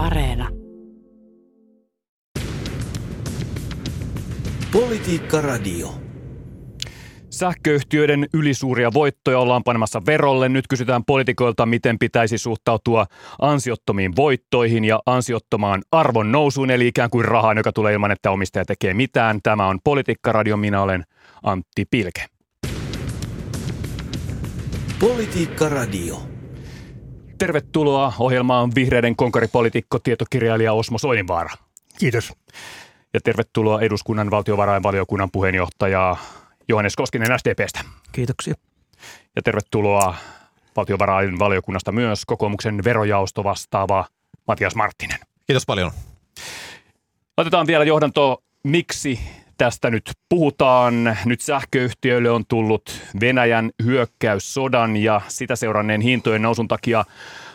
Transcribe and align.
Areena. 0.00 0.48
Politiikka 4.72 5.40
Radio. 5.40 5.94
Sähköyhtiöiden 7.30 8.26
ylisuuria 8.34 8.92
voittoja 8.94 9.38
ollaan 9.38 9.64
panemassa 9.64 10.02
verolle. 10.06 10.48
Nyt 10.48 10.64
kysytään 10.68 11.04
poliitikoilta, 11.04 11.66
miten 11.66 11.98
pitäisi 11.98 12.38
suhtautua 12.38 13.06
ansiottomiin 13.40 14.16
voittoihin 14.16 14.84
ja 14.84 15.00
ansiottomaan 15.06 15.82
arvon 15.92 16.32
nousuun, 16.32 16.70
eli 16.70 16.88
ikään 16.88 17.10
kuin 17.10 17.24
rahaan, 17.24 17.56
joka 17.56 17.72
tulee 17.72 17.92
ilman, 17.92 18.10
että 18.10 18.30
omistaja 18.30 18.64
tekee 18.64 18.94
mitään. 18.94 19.40
Tämä 19.42 19.66
on 19.66 19.78
Politiikka 19.84 20.32
Radio, 20.32 20.56
minä 20.56 20.82
olen 20.82 21.04
Antti 21.42 21.84
Pilke. 21.90 22.26
Politiikka 25.00 25.68
Radio. 25.68 26.29
Tervetuloa 27.40 28.12
ohjelmaan 28.18 28.72
vihreiden 28.74 29.16
konkaripolitiikko, 29.16 29.98
tietokirjailija 29.98 30.72
Osmo 30.72 30.98
Soininvaara. 30.98 31.50
Kiitos. 31.98 32.32
Ja 33.14 33.20
tervetuloa 33.20 33.80
eduskunnan 33.80 34.30
valtiovarainvaliokunnan 34.30 35.30
puheenjohtaja 35.30 36.16
Johannes 36.68 36.96
Koskinen 36.96 37.38
SDPstä. 37.38 37.80
Kiitoksia. 38.12 38.54
Ja 39.36 39.42
tervetuloa 39.42 40.14
valtiovarainvaliokunnasta 40.76 41.92
myös 41.92 42.24
kokoomuksen 42.24 42.84
verojaosto 42.84 43.44
vastaava 43.44 44.04
Matias 44.48 44.74
Marttinen. 44.74 45.18
Kiitos 45.46 45.66
paljon. 45.66 45.90
Otetaan 47.36 47.66
vielä 47.66 47.84
johdanto, 47.84 48.42
miksi 48.64 49.20
tästä 49.60 49.90
nyt 49.90 50.10
puhutaan. 50.28 51.16
Nyt 51.24 51.40
sähköyhtiöille 51.40 52.30
on 52.30 52.44
tullut 52.48 53.02
Venäjän 53.20 53.70
hyökkäyssodan 53.84 54.96
ja 54.96 55.20
sitä 55.28 55.56
seuranneen 55.56 56.00
hintojen 56.00 56.42
nousun 56.42 56.68
takia 56.68 57.04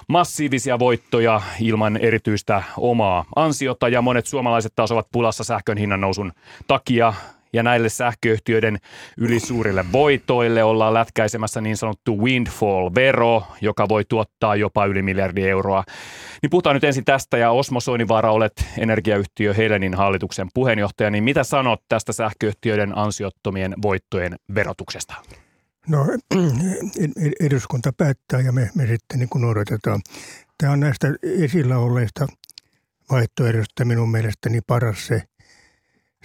massiivisia 0.07 0.79
voittoja 0.79 1.41
ilman 1.61 1.97
erityistä 1.97 2.63
omaa 2.77 3.25
ansiota 3.35 3.89
ja 3.89 4.01
monet 4.01 4.25
suomalaiset 4.25 4.73
taas 4.75 4.91
ovat 4.91 5.07
pulassa 5.11 5.43
sähkön 5.43 5.77
hinnan 5.77 6.01
nousun 6.01 6.31
takia 6.67 7.13
ja 7.55 7.63
näille 7.63 7.89
sähköyhtiöiden 7.89 8.77
ylisuurille 9.17 9.85
voitoille 9.91 10.63
ollaan 10.63 10.93
lätkäisemässä 10.93 11.61
niin 11.61 11.77
sanottu 11.77 12.17
windfall-vero, 12.17 13.43
joka 13.61 13.89
voi 13.89 14.05
tuottaa 14.09 14.55
jopa 14.55 14.85
yli 14.85 15.01
miljardi 15.01 15.49
euroa. 15.49 15.83
Niin 16.41 16.49
puhutaan 16.49 16.73
nyt 16.73 16.83
ensin 16.83 17.05
tästä 17.05 17.37
ja 17.37 17.51
Osmo 17.51 17.79
Soinivaara, 17.79 18.31
olet 18.31 18.65
energiayhtiö 18.77 19.53
Helenin 19.53 19.93
hallituksen 19.93 20.47
puheenjohtaja, 20.53 21.11
niin 21.11 21.23
mitä 21.23 21.43
sanot 21.43 21.81
tästä 21.89 22.13
sähköyhtiöiden 22.13 22.97
ansiottomien 22.97 23.73
voittojen 23.81 24.35
verotuksesta? 24.55 25.15
No 25.87 26.05
eduskunta 27.45 27.93
päättää 27.97 28.39
ja 28.39 28.51
me, 28.51 28.69
me 28.75 28.87
sitten 28.87 29.19
niin 29.19 29.29
noudatetaan. 29.35 30.01
Tämä 30.57 30.73
on 30.73 30.79
näistä 30.79 31.07
esillä 31.21 31.77
olleista 31.77 32.27
vaihtoehdosta 33.11 33.85
minun 33.85 34.11
mielestäni 34.11 34.59
paras 34.67 35.07
se, 35.07 35.21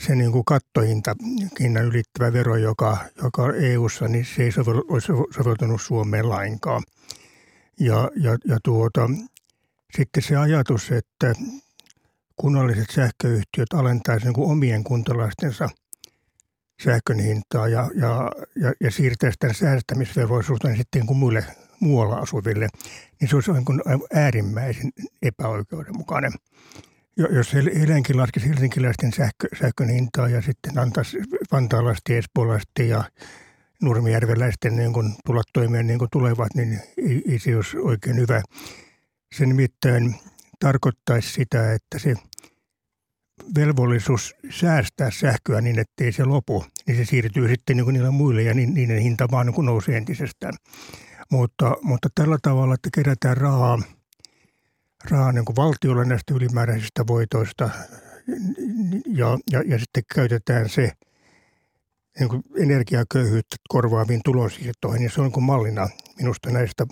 se 0.06 0.14
niin 0.14 0.32
kuin 0.32 0.44
kattohinta, 0.44 1.14
hinnan 1.60 1.84
ylittävä 1.84 2.32
vero, 2.32 2.56
joka, 2.56 2.98
joka 3.22 3.54
EU-ssa, 3.54 4.08
niin 4.08 4.24
se 4.24 4.42
ei 4.42 4.52
sovel, 4.52 4.82
olisi 4.88 5.12
soveltunut 5.36 5.82
Suomeen 5.82 6.28
lainkaan. 6.28 6.82
Ja, 7.80 8.10
ja, 8.16 8.38
ja 8.44 8.58
tuota, 8.64 9.10
sitten 9.96 10.22
se 10.22 10.36
ajatus, 10.36 10.90
että 10.90 11.32
kunnalliset 12.36 12.90
sähköyhtiöt 12.90 13.72
alentaisivat 13.74 14.36
niin 14.36 14.50
omien 14.50 14.84
kuntalaistensa 14.84 15.68
sähkön 16.84 17.18
hintaa 17.18 17.68
ja, 17.68 17.90
ja, 17.94 18.30
ja, 18.56 18.72
ja 18.80 18.90
siirtäisi 18.90 19.38
tämän 19.38 19.54
säästämisvelvollisuuden 19.54 20.76
sitten 20.76 21.06
kuin 21.06 21.18
muille 21.18 21.44
muualla 21.80 22.16
asuville, 22.16 22.68
niin 23.20 23.28
se 23.28 23.36
olisi 23.36 23.52
niin 23.52 23.64
äärimmäisen 24.14 24.90
epäoikeudenmukainen– 25.22 26.32
jos 27.30 27.54
Helenkin 27.54 28.16
laskisi 28.16 28.48
helsinkiläisten 28.48 29.12
sähkö, 29.12 29.48
sähkön 29.60 29.88
hintaa 29.88 30.28
ja 30.28 30.42
sitten 30.42 30.78
antaisi 30.78 31.18
vantaalaisten, 31.52 32.16
espoolaisten 32.16 32.88
ja 32.88 33.04
nurmijärveläisten 33.82 34.76
niin 34.76 34.92
kun 34.92 35.14
tulla 35.26 35.42
toimeen 35.52 35.86
niin 35.86 35.98
kuin 35.98 36.08
tulevat, 36.12 36.54
niin 36.54 36.80
ei, 36.96 37.22
ei 37.28 37.38
se 37.38 37.56
olisi 37.56 37.78
oikein 37.78 38.16
hyvä. 38.16 38.42
Se 39.34 39.46
nimittäin 39.46 40.14
tarkoittaisi 40.60 41.32
sitä, 41.32 41.72
että 41.72 41.98
se 41.98 42.14
velvollisuus 43.54 44.34
säästää 44.50 45.10
sähköä 45.10 45.60
niin, 45.60 45.78
ettei 45.78 46.12
se 46.12 46.24
lopu, 46.24 46.64
niin 46.86 46.96
se 46.96 47.04
siirtyy 47.04 47.48
sitten 47.48 47.76
niin 47.76 47.84
kuin 47.84 47.94
niillä 47.94 48.10
muille 48.10 48.42
ja 48.42 48.54
niin, 48.54 48.74
niiden 48.74 49.02
hinta 49.02 49.28
vaan 49.30 49.46
niin 49.46 49.54
kuin 49.54 49.66
nousee 49.66 49.96
entisestään. 49.96 50.54
Mutta, 51.30 51.76
mutta 51.82 52.08
tällä 52.14 52.38
tavalla, 52.42 52.74
että 52.74 52.88
kerätään 52.92 53.36
rahaa– 53.36 53.78
rahaa 55.10 55.32
niin 55.32 55.44
kuin 55.44 55.56
valtiolle 55.56 56.04
näistä 56.04 56.34
ylimääräisistä 56.34 57.06
voitoista 57.06 57.70
ja, 59.06 59.38
ja, 59.52 59.62
ja 59.66 59.78
sitten 59.78 60.02
käytetään 60.14 60.68
se 60.68 60.92
niin 62.18 62.28
kuin 62.28 62.42
energiaköyhyyttä 62.58 63.56
korvaaviin 63.68 64.20
tulonsiirtoihin. 64.24 65.02
Ja 65.02 65.10
se 65.10 65.20
on 65.20 65.24
niin 65.24 65.32
kuin 65.32 65.44
mallina 65.44 65.88
minusta 66.18 66.50
näistä 66.50 66.86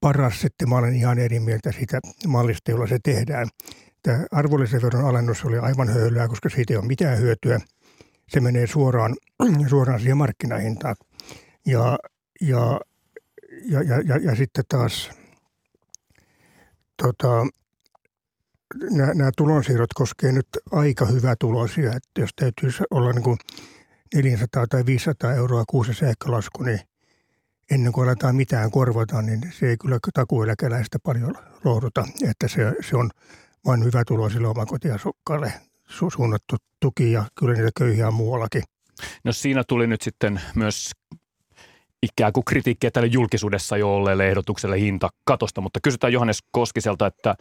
paras. 0.00 0.40
Sitten 0.40 0.68
mä 0.68 0.76
olen 0.76 0.94
ihan 0.94 1.18
eri 1.18 1.40
mieltä 1.40 1.72
siitä 1.72 2.00
mallista, 2.26 2.70
jolla 2.70 2.86
se 2.86 2.98
tehdään. 3.02 3.48
Tämä 4.02 4.24
arvonlisäveron 4.32 5.04
alennus 5.04 5.44
oli 5.44 5.58
aivan 5.58 5.88
höylyä, 5.88 6.28
koska 6.28 6.48
siitä 6.48 6.74
ei 6.74 6.76
ole 6.76 6.86
mitään 6.86 7.18
hyötyä. 7.18 7.60
Se 8.28 8.40
menee 8.40 8.66
suoraan, 8.66 9.16
suoraan 9.68 10.00
siihen 10.00 10.16
markkinahintaan. 10.16 10.96
Ja, 11.66 11.98
ja, 12.40 12.80
ja, 13.64 13.82
ja, 13.82 14.00
ja, 14.04 14.16
ja 14.16 14.34
sitten 14.34 14.64
taas– 14.68 15.10
tota, 17.02 17.46
nämä 19.14 19.30
tulonsiirrot 19.36 19.92
koskee 19.94 20.32
nyt 20.32 20.48
aika 20.72 21.06
hyvä 21.06 21.34
tulosia, 21.40 21.88
että 21.88 22.20
jos 22.20 22.30
täytyisi 22.36 22.82
olla 22.90 23.12
niin 23.12 23.22
kuin 23.22 23.38
400 24.14 24.66
tai 24.66 24.86
500 24.86 25.34
euroa 25.34 25.64
kuusi 25.68 25.94
sähkölasku, 25.94 26.62
niin 26.62 26.80
ennen 27.70 27.92
kuin 27.92 28.08
aletaan 28.08 28.36
mitään 28.36 28.70
korvata, 28.70 29.22
niin 29.22 29.40
se 29.58 29.68
ei 29.68 29.76
kyllä 29.76 29.98
takueläkeläistä 30.14 30.98
paljon 31.02 31.34
lohduta, 31.64 32.04
että 32.30 32.48
se, 32.48 32.72
se 32.90 32.96
on 32.96 33.10
vain 33.66 33.84
hyvä 33.84 34.02
tulo 34.06 34.30
sille 34.30 34.48
omakotiasukkaalle 34.48 35.52
su- 35.88 36.10
suunnattu 36.16 36.56
tuki 36.80 37.12
ja 37.12 37.24
kyllä 37.38 37.54
niitä 37.54 37.70
köyhiä 37.78 38.08
on 38.08 38.14
muuallakin. 38.14 38.62
No 39.24 39.32
siinä 39.32 39.62
tuli 39.68 39.86
nyt 39.86 40.02
sitten 40.02 40.40
myös 40.54 40.90
ikään 42.02 42.32
kuin 42.32 42.44
kritiikkiä 42.44 42.90
tälle 42.90 43.08
julkisuudessa 43.08 43.76
jo 43.76 43.94
olleelle 43.94 44.28
ehdotukselle 44.28 44.80
hintakatosta, 44.80 45.60
mutta 45.60 45.80
kysytään 45.80 46.12
Johannes 46.12 46.42
Koskiselta, 46.50 47.06
että 47.06 47.34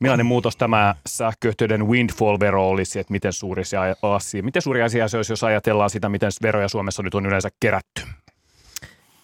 millainen 0.00 0.26
muutos 0.26 0.56
tämä 0.56 0.94
sähköyhtiöiden 1.06 1.88
windfall-vero 1.88 2.68
olisi, 2.68 3.00
että 3.00 3.12
miten 3.12 3.32
suuri 3.32 3.64
se 3.64 3.76
asia, 4.02 4.42
miten 4.42 4.62
suuri 4.62 4.82
asia 4.82 5.08
se 5.08 5.16
olisi, 5.16 5.32
jos 5.32 5.44
ajatellaan 5.44 5.90
sitä, 5.90 6.08
miten 6.08 6.30
veroja 6.42 6.68
Suomessa 6.68 7.02
nyt 7.02 7.14
on 7.14 7.26
yleensä 7.26 7.48
kerätty? 7.60 8.02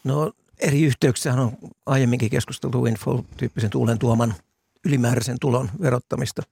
No 0.05 0.33
eri 0.59 0.83
yhteyksissä 0.83 1.33
on 1.33 1.53
aiemminkin 1.87 2.31
keskusteltu 2.31 2.85
windfall-tyyppisen 2.85 3.71
tuulen 3.71 3.99
tuoman 3.99 4.35
ylimääräisen 4.85 5.37
tulon 5.41 5.71
verottamista. 5.81 6.43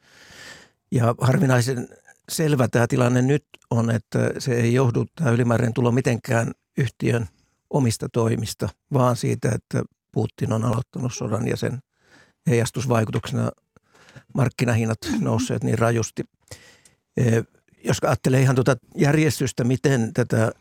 Ja 0.91 1.15
harvinaisen 1.21 1.89
selvä 2.29 2.69
tämä 2.69 2.87
tilanne 2.87 3.23
nyt 3.23 3.45
on, 3.71 3.91
että 3.91 4.31
se 4.39 4.55
ei 4.55 4.75
johdu 4.75 5.07
tämä 5.15 5.31
ylimääräinen 5.31 5.75
tulo 5.75 5.93
mitenkään 5.93 6.53
yhtiön 6.79 7.29
omista 7.71 8.09
toimista, 8.13 8.69
vaan 8.93 9.17
siitä, 9.17 9.49
että 9.55 9.83
Putin 10.13 10.53
on 10.53 10.65
aloittanut 10.65 11.15
sodan 11.15 11.49
ja 11.49 11.57
sen 11.57 11.79
heijastusvaikutuksena 12.47 13.51
markkinahinnat 14.35 14.99
nousseet 15.21 15.65
niin 15.65 15.79
rajusti. 15.79 16.25
E, 17.17 17.43
jos 17.85 17.99
ajattelee 18.03 18.41
ihan 18.41 18.55
tuota 18.55 18.77
järjestystä, 18.95 19.65
miten 19.65 20.13
tätä 20.15 20.53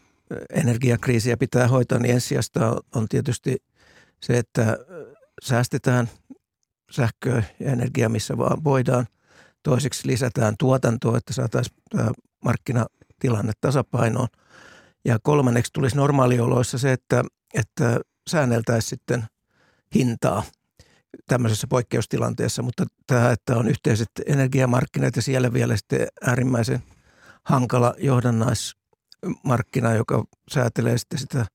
energiakriisiä 0.49 1.37
pitää 1.37 1.67
hoitaa, 1.67 1.99
niin 1.99 2.13
ensisijasta 2.13 2.81
on 2.95 3.07
tietysti 3.09 3.57
se, 4.21 4.37
että 4.37 4.77
säästetään 5.43 6.09
sähköä 6.91 7.43
ja 7.59 7.71
energiaa, 7.71 8.09
missä 8.09 8.37
vaan 8.37 8.63
voidaan. 8.63 9.05
Toiseksi 9.63 10.07
lisätään 10.07 10.55
tuotantoa, 10.59 11.17
että 11.17 11.33
saataisiin 11.33 11.77
markkinatilanne 12.43 13.51
tasapainoon– 13.61 14.27
ja 15.07 15.19
kolmanneksi 15.23 15.73
tulisi 15.73 15.95
normaalioloissa 15.95 16.77
se, 16.77 16.91
että, 16.91 17.23
että 17.53 17.99
säänneltäisiin 18.29 18.89
sitten 18.89 19.25
hintaa 19.95 20.43
tämmöisessä 21.27 21.67
poikkeustilanteessa, 21.67 22.61
mutta 22.61 22.85
tämä, 23.07 23.31
että 23.31 23.57
on 23.57 23.67
yhteiset 23.67 24.09
energiamarkkinat 24.25 25.15
ja 25.15 25.21
siellä 25.21 25.53
vielä 25.53 25.77
sitten 25.77 26.07
äärimmäisen 26.21 26.83
hankala 27.43 27.95
johdannaismarkkina, 27.97 29.95
joka 29.95 30.23
säätelee 30.51 30.97
sitten 30.97 31.19
sitä 31.19 31.45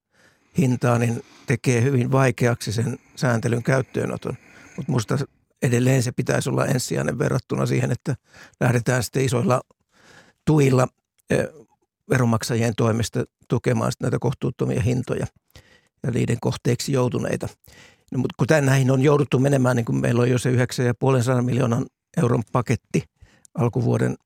hintaa, 0.59 0.99
niin 0.99 1.23
tekee 1.47 1.83
hyvin 1.83 2.13
vaikeaksi 2.13 2.73
sen 2.73 2.99
sääntelyn 3.17 3.63
käyttöönoton. 3.63 4.37
Mutta 4.77 4.93
minusta 4.93 5.19
edelleen 5.63 6.03
se 6.03 6.13
pitäisi 6.13 6.51
olla 6.51 6.67
ensisijainen 6.67 7.19
verrattuna 7.19 7.67
siihen, 7.67 7.93
että 7.93 8.17
lähdetään 8.61 9.03
sitten 9.03 9.25
isoilla 9.25 9.61
tuilla 10.45 10.89
eh, 11.31 11.49
veronmaksajien 12.11 12.73
toimesta 12.77 13.25
tukemaan 13.49 13.93
näitä 14.03 14.19
kohtuuttomia 14.19 14.81
hintoja 14.81 15.27
ja 16.03 16.11
niiden 16.11 16.37
kohteeksi 16.41 16.93
joutuneita. 16.93 17.49
No, 18.13 18.19
mutta 18.19 18.35
kun 18.37 18.67
näihin 18.67 18.91
on 18.91 19.03
jouduttu 19.03 19.39
menemään, 19.39 19.77
niin 19.77 19.85
kuin 19.85 20.01
meillä 20.01 20.23
on 20.23 20.31
jo 20.31 20.39
se 20.39 20.51
9,5 20.51 21.43
miljoonan 21.43 21.87
euron 22.17 22.43
paketti 22.53 23.03
alkuvuoden 23.55 24.17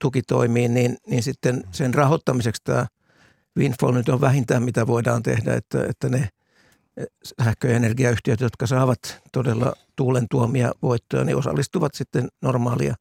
tukitoimiin, 0.00 0.74
niin, 0.74 0.96
niin 1.06 1.22
sitten 1.22 1.64
sen 1.70 1.94
rahoittamiseksi 1.94 2.62
tämä 2.64 2.86
windfall 3.58 3.92
nyt 3.92 4.08
on 4.08 4.20
vähintään 4.20 4.62
mitä 4.62 4.86
voidaan 4.86 5.22
tehdä, 5.22 5.54
että, 5.54 5.84
että 5.84 6.08
ne 6.08 6.28
sähkö- 7.42 7.68
ja 7.68 7.76
energiayhtiöt, 7.76 8.40
jotka 8.40 8.66
saavat 8.66 8.98
todella 9.32 9.72
tuulen 9.96 10.26
tuomia 10.30 10.72
voittoja, 10.82 11.24
niin 11.24 11.36
osallistuvat 11.36 11.94
sitten 11.94 12.28
normaalia 12.42 12.94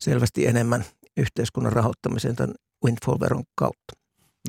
selvästi 0.00 0.46
enemmän 0.46 0.84
yhteiskunnan 1.16 1.72
rahoittamiseen 1.72 2.36
tämän 2.36 2.54
windfall-veron 2.84 3.44
kautta. 3.54 3.94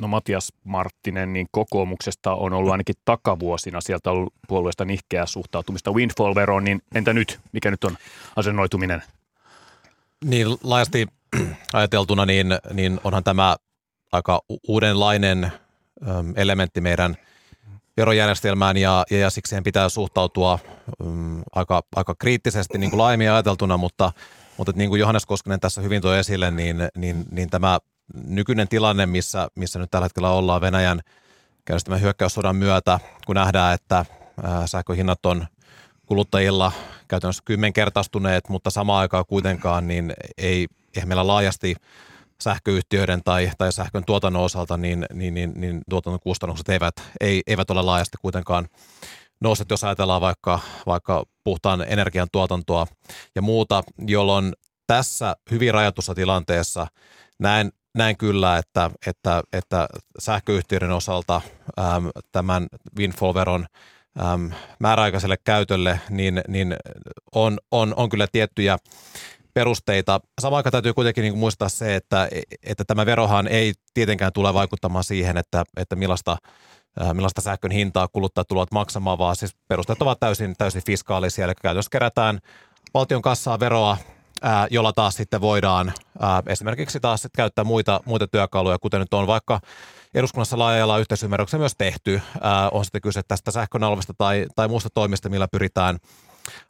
No 0.00 0.08
Matias 0.08 0.52
Marttinen, 0.64 1.32
niin 1.32 1.46
kokoomuksesta 1.50 2.34
on 2.34 2.52
ollut 2.52 2.72
ainakin 2.72 2.94
takavuosina 3.04 3.80
sieltä 3.80 4.10
ollut 4.10 4.34
puolueesta 4.48 4.84
nihkeää 4.84 5.26
suhtautumista 5.26 5.90
windfall-veroon, 5.90 6.64
niin 6.64 6.82
entä 6.94 7.12
nyt? 7.12 7.40
Mikä 7.52 7.70
nyt 7.70 7.84
on 7.84 7.96
asennoituminen? 8.36 9.02
Niin 10.24 10.46
laajasti 10.62 11.06
ajateltuna, 11.72 12.26
niin, 12.26 12.46
niin 12.72 13.00
onhan 13.04 13.24
tämä 13.24 13.56
aika 14.12 14.40
uudenlainen 14.68 15.52
elementti 16.36 16.80
meidän 16.80 17.16
verojärjestelmään 17.96 18.76
ja, 18.76 19.04
ja, 19.10 19.30
siksi 19.30 19.56
pitää 19.64 19.88
suhtautua 19.88 20.58
um, 21.00 21.42
aika, 21.54 21.82
aika 21.96 22.14
kriittisesti 22.18 22.78
niin 22.78 22.90
kuin 22.90 22.98
laajemmin 22.98 23.30
ajateltuna, 23.30 23.76
mutta, 23.76 24.12
mutta 24.56 24.72
niin 24.76 24.88
kuin 24.88 25.00
Johannes 25.00 25.26
Koskinen 25.26 25.60
tässä 25.60 25.80
hyvin 25.80 26.02
toi 26.02 26.18
esille, 26.18 26.50
niin, 26.50 26.76
niin, 26.96 27.24
niin 27.30 27.50
tämä 27.50 27.78
nykyinen 28.14 28.68
tilanne, 28.68 29.06
missä, 29.06 29.48
missä 29.54 29.78
nyt 29.78 29.90
tällä 29.90 30.04
hetkellä 30.04 30.30
ollaan 30.30 30.60
Venäjän 30.60 31.00
käynnistämän 31.64 32.00
hyökkäyssodan 32.00 32.56
myötä, 32.56 33.00
kun 33.26 33.36
nähdään, 33.36 33.74
että 33.74 34.04
sähköhinnat 34.66 35.26
on 35.26 35.46
kuluttajilla 36.06 36.72
käytännössä 37.08 37.42
kymmenkertaistuneet, 37.44 38.48
mutta 38.48 38.70
samaan 38.70 39.00
aikaan 39.00 39.26
kuitenkaan 39.26 39.88
niin 39.88 40.12
ei, 40.38 40.66
eihän 40.96 41.08
meillä 41.08 41.26
laajasti 41.26 41.76
sähköyhtiöiden 42.42 43.20
tai, 43.24 43.50
tai 43.58 43.72
sähkön 43.72 44.04
tuotannon 44.04 44.42
osalta, 44.42 44.76
niin, 44.76 45.06
niin, 45.12 45.34
niin, 45.34 45.52
niin 45.56 45.82
tuotannon 45.90 46.20
kustannukset 46.20 46.68
eivät, 46.68 46.94
ei, 47.20 47.42
eivät 47.46 47.70
ole 47.70 47.82
laajasti 47.82 48.16
kuitenkaan 48.22 48.68
nousseet, 49.40 49.70
jos 49.70 49.84
ajatellaan 49.84 50.20
vaikka, 50.20 50.60
vaikka 50.86 51.24
puhtaan 51.44 51.84
energian 51.88 52.28
tuotantoa 52.32 52.86
ja 53.34 53.42
muuta, 53.42 53.82
jolloin 54.06 54.52
tässä 54.86 55.36
hyvin 55.50 55.74
rajatussa 55.74 56.14
tilanteessa 56.14 56.86
näen 57.38 57.72
näen 57.96 58.16
kyllä, 58.16 58.56
että, 58.56 58.90
että, 59.06 59.42
että 59.52 59.88
sähköyhtiöiden 60.18 60.90
osalta 60.90 61.40
äm, 61.78 62.08
tämän 62.32 62.66
windfall-veron 62.98 63.66
äm, 64.20 64.50
määräaikaiselle 64.80 65.36
käytölle 65.44 66.00
niin, 66.10 66.42
niin 66.48 66.76
on, 67.34 67.58
on, 67.70 67.94
on 67.96 68.08
kyllä 68.08 68.26
tiettyjä 68.32 68.78
perusteita. 69.54 70.20
Samaan 70.40 70.58
aikaan 70.58 70.72
täytyy 70.72 70.94
kuitenkin 70.94 71.22
niin 71.22 71.38
muistaa 71.38 71.68
se, 71.68 71.96
että, 71.96 72.28
että 72.62 72.84
tämä 72.84 73.06
verohan 73.06 73.48
ei 73.48 73.72
tietenkään 73.94 74.32
tule 74.32 74.54
vaikuttamaan 74.54 75.04
siihen, 75.04 75.36
että, 75.36 75.64
että 75.76 75.96
millaista 75.96 76.36
millaista 77.12 77.40
sähkön 77.40 77.70
hintaa 77.70 78.08
kuluttajat 78.08 78.48
tulevat 78.48 78.72
maksamaan, 78.72 79.18
vaan 79.18 79.36
siis 79.36 79.56
perusteet 79.68 80.02
ovat 80.02 80.20
täysin, 80.20 80.54
täysin 80.58 80.82
fiskaalisia. 80.86 81.44
Eli 81.44 81.54
käytössä 81.62 81.90
kerätään 81.90 82.38
valtion 82.94 83.22
kassaa 83.22 83.60
veroa 83.60 83.96
jolla 84.70 84.92
taas 84.92 85.14
sitten 85.14 85.40
voidaan 85.40 85.92
esimerkiksi 86.46 87.00
taas 87.00 87.22
sitten 87.22 87.36
käyttää 87.42 87.64
muita, 87.64 88.00
muita 88.04 88.26
työkaluja, 88.26 88.78
kuten 88.78 89.00
nyt 89.00 89.14
on 89.14 89.26
vaikka 89.26 89.60
eduskunnassa 90.14 90.58
laajalla 90.58 90.98
yhteisymmärryksessä 90.98 91.58
myös 91.58 91.74
tehty. 91.78 92.22
On 92.72 92.84
sitten 92.84 93.00
kyse 93.00 93.20
tästä 93.28 93.50
sähkönalvesta 93.50 94.14
tai, 94.18 94.46
tai 94.56 94.68
muusta 94.68 94.88
toimista, 94.94 95.28
millä 95.28 95.48
pyritään 95.48 95.98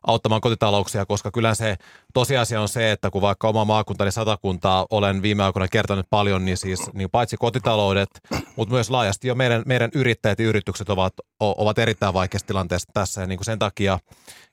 auttamaan 0.06 0.40
kotitalouksia, 0.40 1.06
koska 1.06 1.30
kyllä 1.30 1.54
se 1.54 1.76
tosiasia 2.14 2.60
on 2.60 2.68
se, 2.68 2.92
että 2.92 3.10
kun 3.10 3.22
vaikka 3.22 3.48
oma 3.48 3.64
maakuntani 3.64 4.12
satakuntaa 4.12 4.86
olen 4.90 5.22
viime 5.22 5.42
aikoina 5.42 5.68
kertonut 5.68 6.06
paljon, 6.10 6.44
niin 6.44 6.56
siis 6.56 6.92
niin 6.92 7.10
paitsi 7.10 7.36
kotitaloudet, 7.36 8.08
mutta 8.56 8.74
myös 8.74 8.90
laajasti 8.90 9.28
jo 9.28 9.34
meidän, 9.34 9.62
meidän 9.66 9.90
yrittäjät 9.94 10.38
ja 10.38 10.46
yritykset 10.46 10.90
ovat, 10.90 11.12
ovat 11.40 11.78
erittäin 11.78 12.14
vaikeassa 12.14 12.46
tilanteessa 12.46 12.90
tässä 12.94 13.20
ja 13.20 13.26
niin 13.26 13.38
kuin 13.38 13.44
sen 13.44 13.58
takia 13.58 13.98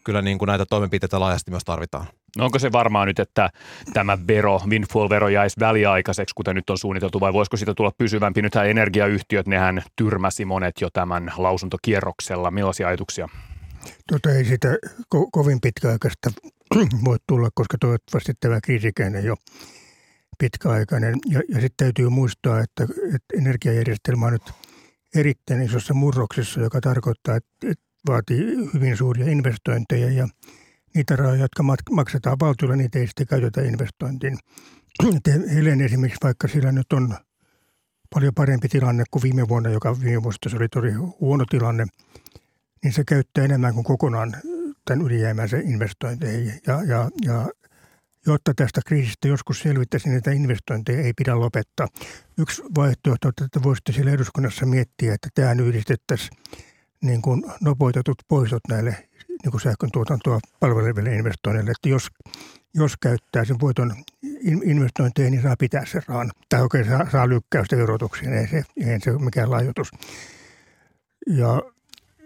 kyllä 0.04 0.22
niin 0.22 0.38
kuin 0.38 0.48
näitä 0.48 0.66
toimenpiteitä 0.66 1.20
laajasti 1.20 1.52
myös 1.52 1.64
tarvitaan. 1.66 2.08
No 2.38 2.46
onko 2.46 2.60
se 2.60 2.72
varmaa 2.72 3.06
nyt, 3.06 3.20
että 3.20 3.50
tämä 3.94 4.18
vero, 4.28 4.60
windfall-vero 4.70 5.30
jäisi 5.30 5.60
väliaikaiseksi, 5.60 6.36
kuten 6.36 6.56
nyt 6.56 6.70
on 6.70 6.78
suunniteltu, 6.78 7.20
vai 7.20 7.34
voisiko 7.34 7.58
siitä 7.58 7.74
tulla 7.74 7.92
pysyvämpi? 7.98 8.42
Nythän 8.42 8.70
energiayhtiöt, 8.70 9.48
nehän 9.48 9.84
tyrmäsi 9.96 10.46
monet 10.46 10.82
jo 10.82 10.90
tämän 10.90 11.32
lausuntokierroksella. 11.38 12.52
Millaisia 12.52 12.88
ajatuksia? 12.88 13.30
Tota 14.12 14.32
ei 14.32 14.46
sitä 14.46 14.78
ko- 15.16 15.30
kovin 15.32 15.62
pitkäaikaista 15.62 16.30
voi 17.06 17.18
tulla, 17.28 17.50
koska 17.54 17.78
toivottavasti 17.80 18.34
tämä 18.40 18.62
kriisikään 18.62 19.16
ei 19.16 19.30
ole 19.30 19.38
pitkäaikainen. 20.40 21.16
Ja, 21.30 21.42
ja 21.50 21.56
sitten 21.56 21.78
täytyy 21.78 22.10
muistaa, 22.10 22.60
että, 22.60 22.84
että 22.84 23.38
energiajärjestelmä 23.38 24.26
on 24.26 24.34
nyt 24.34 24.52
erittäin 25.16 25.62
isossa 25.62 25.94
murroksessa, 25.94 26.62
joka 26.62 26.82
tarkoittaa, 26.82 27.36
että, 27.36 27.68
että 27.72 27.84
vaatii 28.08 28.40
hyvin 28.74 28.98
suuria 28.98 29.26
investointeja 29.26 30.10
ja 30.10 30.28
niitä 30.96 31.16
rahoja, 31.16 31.42
jotka 31.42 31.64
maksetaan 31.92 32.38
valtiolle, 32.42 32.76
niitä 32.76 33.00
ei 33.00 33.08
sitten 33.08 33.28
käytetä 33.28 33.62
investointiin. 33.62 34.38
Helen 35.56 35.82
esimerkiksi, 35.82 36.20
vaikka 36.24 36.48
sillä 36.48 36.72
nyt 36.72 36.94
on 36.94 37.18
paljon 38.14 38.34
parempi 38.34 38.68
tilanne 38.68 39.04
kuin 39.12 39.24
viime 39.24 39.48
vuonna, 39.48 39.70
joka 39.70 40.00
viime 40.00 40.24
vuonna 40.24 40.58
oli 40.58 40.70
tosi 40.70 40.92
huono 41.20 41.46
tilanne, 41.50 41.86
niin 42.84 42.94
se 42.94 43.04
käyttää 43.08 43.44
enemmän 43.46 43.74
kuin 43.74 43.84
kokonaan 43.84 44.36
tämän 44.86 45.06
ylijäämänsä 45.06 45.58
investointeihin. 45.58 46.62
Ja, 46.68 46.84
ja, 46.84 47.10
ja 47.26 47.50
jotta 48.26 48.54
tästä 48.56 48.82
kriisistä 48.86 49.28
joskus 49.28 49.60
selvittäisiin, 49.60 50.10
niin 50.10 50.18
että 50.18 50.32
investointeja 50.32 51.02
ei 51.02 51.14
pidä 51.14 51.40
lopettaa. 51.40 51.88
Yksi 52.38 52.64
vaihtoehto, 52.76 53.30
että 53.30 53.64
voisitte 53.64 53.92
siellä 53.92 54.12
eduskunnassa 54.12 54.66
miettiä, 54.66 55.14
että 55.14 55.30
tähän 55.34 55.60
yhdistettäisiin 55.60 56.38
niin 57.02 57.22
kuin 57.22 57.44
nopeutetut 57.62 58.18
poistot 58.28 58.62
näille 58.70 59.10
niin 59.44 59.62
sähkön 59.62 59.92
tuotantoa 59.92 60.40
palveleville 60.60 61.16
investoinneille, 61.16 61.72
että 61.72 61.90
jos, 61.90 62.08
jos 62.74 62.98
käyttää 62.98 63.46
sen 63.46 63.60
voiton 63.62 63.96
investointeihin, 64.64 65.32
niin 65.32 65.42
saa 65.44 65.56
pitää 65.60 65.86
sen 65.86 66.02
raan. 66.08 66.32
Tai 66.50 66.62
oikein 66.62 66.86
saa, 66.86 67.10
saa 67.12 67.30
lykkäystä 67.30 67.78
verotuksiin, 67.78 68.34
ei 68.34 68.48
se, 68.48 68.64
ei 68.78 69.00
se 69.00 69.12
mikään 69.12 69.52
lahjoitus. 69.52 69.92
Ja, 71.28 71.62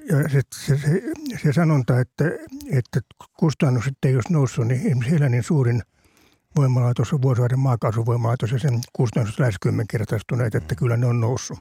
ja 0.09 0.29
se, 0.29 0.41
se, 0.55 0.77
se, 0.77 1.01
se, 1.43 1.53
sanonta, 1.53 1.99
että, 1.99 2.25
että 2.71 2.99
kustannukset 3.39 3.93
ei 4.05 4.15
olisi 4.15 4.33
noussut, 4.33 4.67
niin 4.67 4.79
esimerkiksi 4.79 5.11
Helenin 5.11 5.43
suurin 5.43 5.81
voimalaitos 6.55 7.11
Vuosaaren 7.21 7.59
maakaasuvoimalaitos 7.59 8.51
ja 8.51 8.59
sen 8.59 8.79
kustannukset 8.93 9.39
lähes 9.39 9.55
kymmenkertaistuneet, 9.61 10.55
että 10.55 10.75
kyllä 10.75 10.97
ne 10.97 11.05
on 11.05 11.19
noussut. 11.19 11.59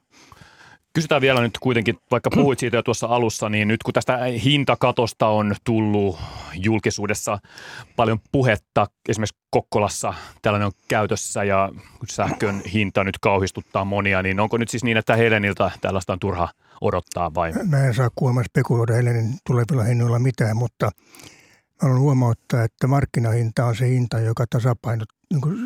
Kysytään 0.97 1.21
vielä 1.21 1.41
nyt 1.41 1.59
kuitenkin, 1.59 1.99
vaikka 2.11 2.31
puhuit 2.31 2.59
siitä 2.59 2.77
jo 2.77 2.83
tuossa 2.83 3.07
alussa, 3.07 3.49
niin 3.49 3.69
nyt 3.69 3.83
kun 3.83 3.95
tästä 3.95 4.19
hintakatosta 4.45 5.29
on 5.29 5.55
tullut 5.65 6.19
julkisuudessa 6.55 7.39
paljon 7.97 8.19
puhetta, 8.33 8.87
esimerkiksi 9.09 9.37
Kokkolassa 9.51 10.15
tällainen 10.43 10.67
on 10.67 10.73
käytössä 10.89 11.45
ja 11.45 11.73
sähkön 12.11 12.61
hinta 12.73 13.05
nyt 13.05 13.19
kauhistuttaa 13.19 13.85
monia, 13.85 14.23
niin 14.23 14.41
onko 14.41 14.57
nyt 14.57 14.69
siis 14.69 14.85
niin, 14.85 14.97
että 14.97 15.17
Heleniltä 15.17 15.71
tällaista 15.81 16.13
on 16.13 16.19
turha 16.19 16.49
odottaa 16.81 17.35
vai? 17.35 17.53
Mä 17.53 17.87
en 17.87 17.95
saa 17.95 18.09
kuulemma 18.15 18.43
spekuloida 18.43 18.95
Helenin 18.95 19.35
tulevilla 19.47 19.83
hinnoilla 19.83 20.19
mitään, 20.19 20.57
mutta 20.57 20.91
haluan 21.83 22.01
huomauttaa, 22.01 22.63
että 22.63 22.87
markkinahinta 22.87 23.65
on 23.65 23.77
se 23.77 23.89
hinta, 23.89 24.21
joka 24.21 24.45
tasapainot, 24.51 25.09
niin 25.31 25.41
kuin, 25.41 25.57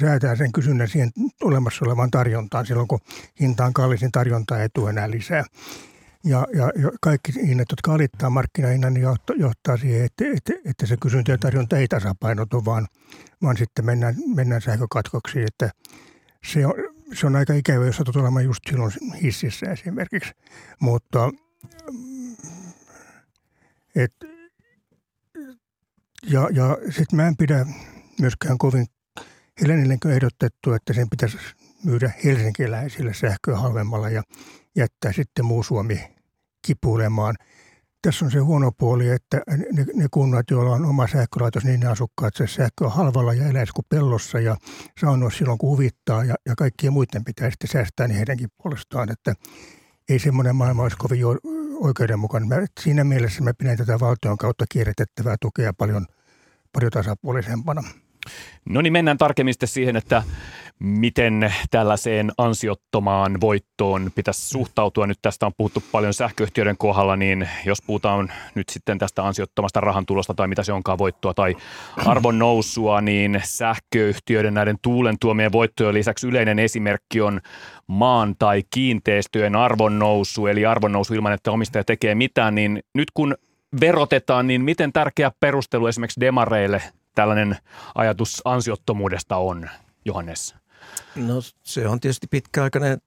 säätää 0.00 0.36
sen 0.36 0.52
kysynnän 0.52 0.88
siihen 0.88 1.10
olemassa 1.42 1.84
olevaan 1.84 2.10
tarjontaan. 2.10 2.66
Silloin 2.66 2.88
kun 2.88 2.98
hinta 3.40 3.64
on 3.64 3.72
kallis, 3.72 4.00
niin 4.00 4.12
tarjontaa 4.12 4.58
ei 4.58 4.68
tule 4.74 4.90
enää 4.90 5.10
lisää. 5.10 5.44
Ja, 6.24 6.46
ja, 6.54 6.72
kaikki 7.00 7.32
hinnat, 7.34 7.66
jotka 7.70 7.94
alittaa 7.94 8.30
markkinahinnan, 8.30 8.94
niin 8.94 9.06
johtaa 9.36 9.76
siihen, 9.76 10.04
että, 10.04 10.24
että, 10.36 10.52
että 10.64 10.86
se 10.86 10.96
kysyntä 10.96 11.32
ja 11.32 11.38
tarjonta 11.38 11.78
ei 11.78 11.88
tasapainotu, 11.88 12.64
vaan, 12.64 12.86
vaan 13.42 13.56
sitten 13.56 13.84
mennään, 13.84 14.14
mennään 14.34 14.62
sähkökatkoksiin. 14.62 15.44
Että 15.46 15.70
se, 16.44 16.66
on, 16.66 16.74
se 17.14 17.26
on 17.26 17.36
aika 17.36 17.54
ikävä, 17.54 17.86
jos 17.86 17.96
satut 17.96 18.16
olemaan 18.16 18.44
just 18.44 18.60
silloin 18.70 18.92
hississä 19.22 19.66
esimerkiksi. 19.66 20.32
Mutta 20.80 21.30
et, 23.94 24.35
ja 26.26 26.48
ja 26.52 26.78
sitten 26.84 27.16
mä 27.16 27.26
en 27.26 27.36
pidä 27.36 27.66
myöskään 28.20 28.58
kovin 28.58 28.86
Helenille 29.60 29.98
ehdotettu, 30.14 30.72
että 30.72 30.92
sen 30.92 31.10
pitäisi 31.10 31.38
myydä 31.84 32.12
helsinkiläisille 32.24 33.14
sähköä 33.14 33.56
halvemmalla 33.56 34.10
ja 34.10 34.22
jättää 34.76 35.12
sitten 35.12 35.44
muu 35.44 35.62
Suomi 35.62 36.00
kipuilemaan. 36.66 37.34
Tässä 38.02 38.24
on 38.24 38.30
se 38.30 38.38
huono 38.38 38.72
puoli, 38.78 39.08
että 39.08 39.40
ne, 39.72 39.86
ne 39.94 40.06
kunnat, 40.10 40.50
joilla 40.50 40.74
on 40.74 40.84
oma 40.84 41.06
sähkölaitos, 41.06 41.64
niin 41.64 41.80
ne 41.80 41.86
asukkaat 41.86 42.34
se 42.36 42.46
sähkö 42.46 42.84
on 42.84 42.92
halvalla 42.92 43.34
ja 43.34 43.48
eläisi 43.48 43.72
kuin 43.72 43.86
pellossa 43.88 44.40
ja 44.40 44.56
saunoa 45.00 45.30
silloin 45.30 45.58
kun 45.58 45.70
huvittaa 45.70 46.24
ja, 46.24 46.34
ja 46.46 46.54
kaikkien 46.56 46.92
muiden 46.92 47.24
pitää 47.24 47.50
sitten 47.50 47.70
säästää 47.70 48.08
niin 48.08 48.16
heidänkin 48.16 48.48
puolestaan, 48.62 49.12
että 49.12 49.34
ei 50.08 50.18
semmoinen 50.18 50.56
maailma 50.56 50.82
olisi 50.82 50.96
kovin 50.96 51.20
oikeudenmukainen. 51.76 52.48
Mä, 52.48 52.66
siinä 52.80 53.04
mielessä 53.04 53.42
mä 53.42 53.54
pidän 53.54 53.76
tätä 53.76 54.00
valtion 54.00 54.36
kautta 54.36 54.64
kierrätettävää 54.68 55.36
tukea 55.40 55.72
paljon, 55.72 56.06
paljon 56.72 56.92
tasapuolisempana. 56.92 57.82
No 58.64 58.82
niin, 58.82 58.92
mennään 58.92 59.18
tarkemmin 59.18 59.54
siihen, 59.64 59.96
että 59.96 60.22
miten 60.78 61.54
tällaiseen 61.70 62.32
ansiottomaan 62.38 63.40
voittoon 63.40 64.10
pitäisi 64.14 64.48
suhtautua. 64.48 65.06
Nyt 65.06 65.18
tästä 65.22 65.46
on 65.46 65.52
puhuttu 65.56 65.82
paljon 65.92 66.14
sähköyhtiöiden 66.14 66.76
kohdalla, 66.78 67.16
niin 67.16 67.48
jos 67.64 67.82
puhutaan 67.82 68.32
nyt 68.54 68.68
sitten 68.68 68.98
tästä 68.98 69.26
ansiottomasta 69.26 69.80
rahantulosta 69.80 70.34
tai 70.34 70.48
mitä 70.48 70.62
se 70.62 70.72
onkaan 70.72 70.98
voittoa 70.98 71.34
tai 71.34 71.56
arvon 72.06 72.38
nousua, 72.38 73.00
niin 73.00 73.40
sähköyhtiöiden 73.44 74.54
näiden 74.54 74.76
tuulen 74.82 75.16
tuomien 75.20 75.52
voittojen 75.52 75.94
lisäksi 75.94 76.26
yleinen 76.28 76.58
esimerkki 76.58 77.20
on 77.20 77.40
maan 77.86 78.34
tai 78.38 78.62
kiinteistöjen 78.70 79.56
arvon 79.56 79.98
nousu, 79.98 80.46
eli 80.46 80.66
arvon 80.66 80.92
nousu 80.92 81.14
ilman, 81.14 81.32
että 81.32 81.52
omistaja 81.52 81.84
tekee 81.84 82.14
mitään, 82.14 82.54
niin 82.54 82.82
nyt 82.94 83.10
kun 83.14 83.34
verotetaan, 83.80 84.46
niin 84.46 84.62
miten 84.62 84.92
tärkeä 84.92 85.30
perustelu 85.40 85.86
esimerkiksi 85.86 86.20
demareille 86.20 86.82
tällainen 87.14 87.56
ajatus 87.94 88.42
ansiottomuudesta 88.44 89.36
on, 89.36 89.70
Johannes? 90.04 90.65
No 91.16 91.34
se 91.62 91.88
on 91.88 92.00
tietysti 92.00 92.26
pitkäaikainen. 92.26 92.98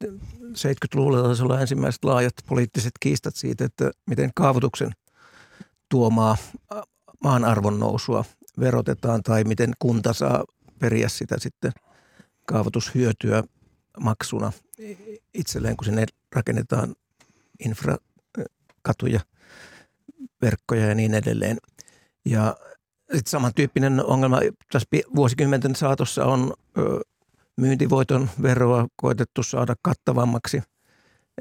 70-luvulla 0.44 1.24
taisi 1.24 1.44
olla 1.44 1.62
ensimmäiset 1.62 2.04
laajat 2.04 2.34
poliittiset 2.48 2.92
kiistat 3.00 3.36
siitä, 3.36 3.66
että 3.66 3.92
miten 4.06 4.32
kaavoituksen 4.36 4.92
tuomaa 5.90 6.38
maan 7.24 7.46
arvon 7.46 7.80
nousua 7.80 8.26
verotetaan 8.60 9.24
tai 9.24 9.44
miten 9.44 9.74
kunta 9.80 10.14
saa 10.14 10.44
periä 10.80 11.10
sitä 11.10 11.36
sitten 11.40 11.72
kaavoitushyötyä 12.46 13.44
maksuna 14.00 14.52
itselleen, 15.34 15.78
kun 15.78 15.86
sinne 15.86 16.06
rakennetaan 16.36 16.96
infrakatuja, 17.60 19.20
verkkoja 20.42 20.86
ja 20.86 20.96
niin 20.96 21.14
edelleen. 21.14 21.58
Ja 22.26 22.56
sitten 23.02 23.32
samantyyppinen 23.32 24.06
ongelma 24.06 24.40
tässä 24.72 24.88
vuosikymmenten 25.16 25.76
saatossa 25.76 26.26
on 26.26 26.54
myyntivoiton 27.60 28.30
veroa 28.42 28.88
koetettu 28.96 29.44
saada 29.44 29.76
kattavammaksi, 29.82 30.62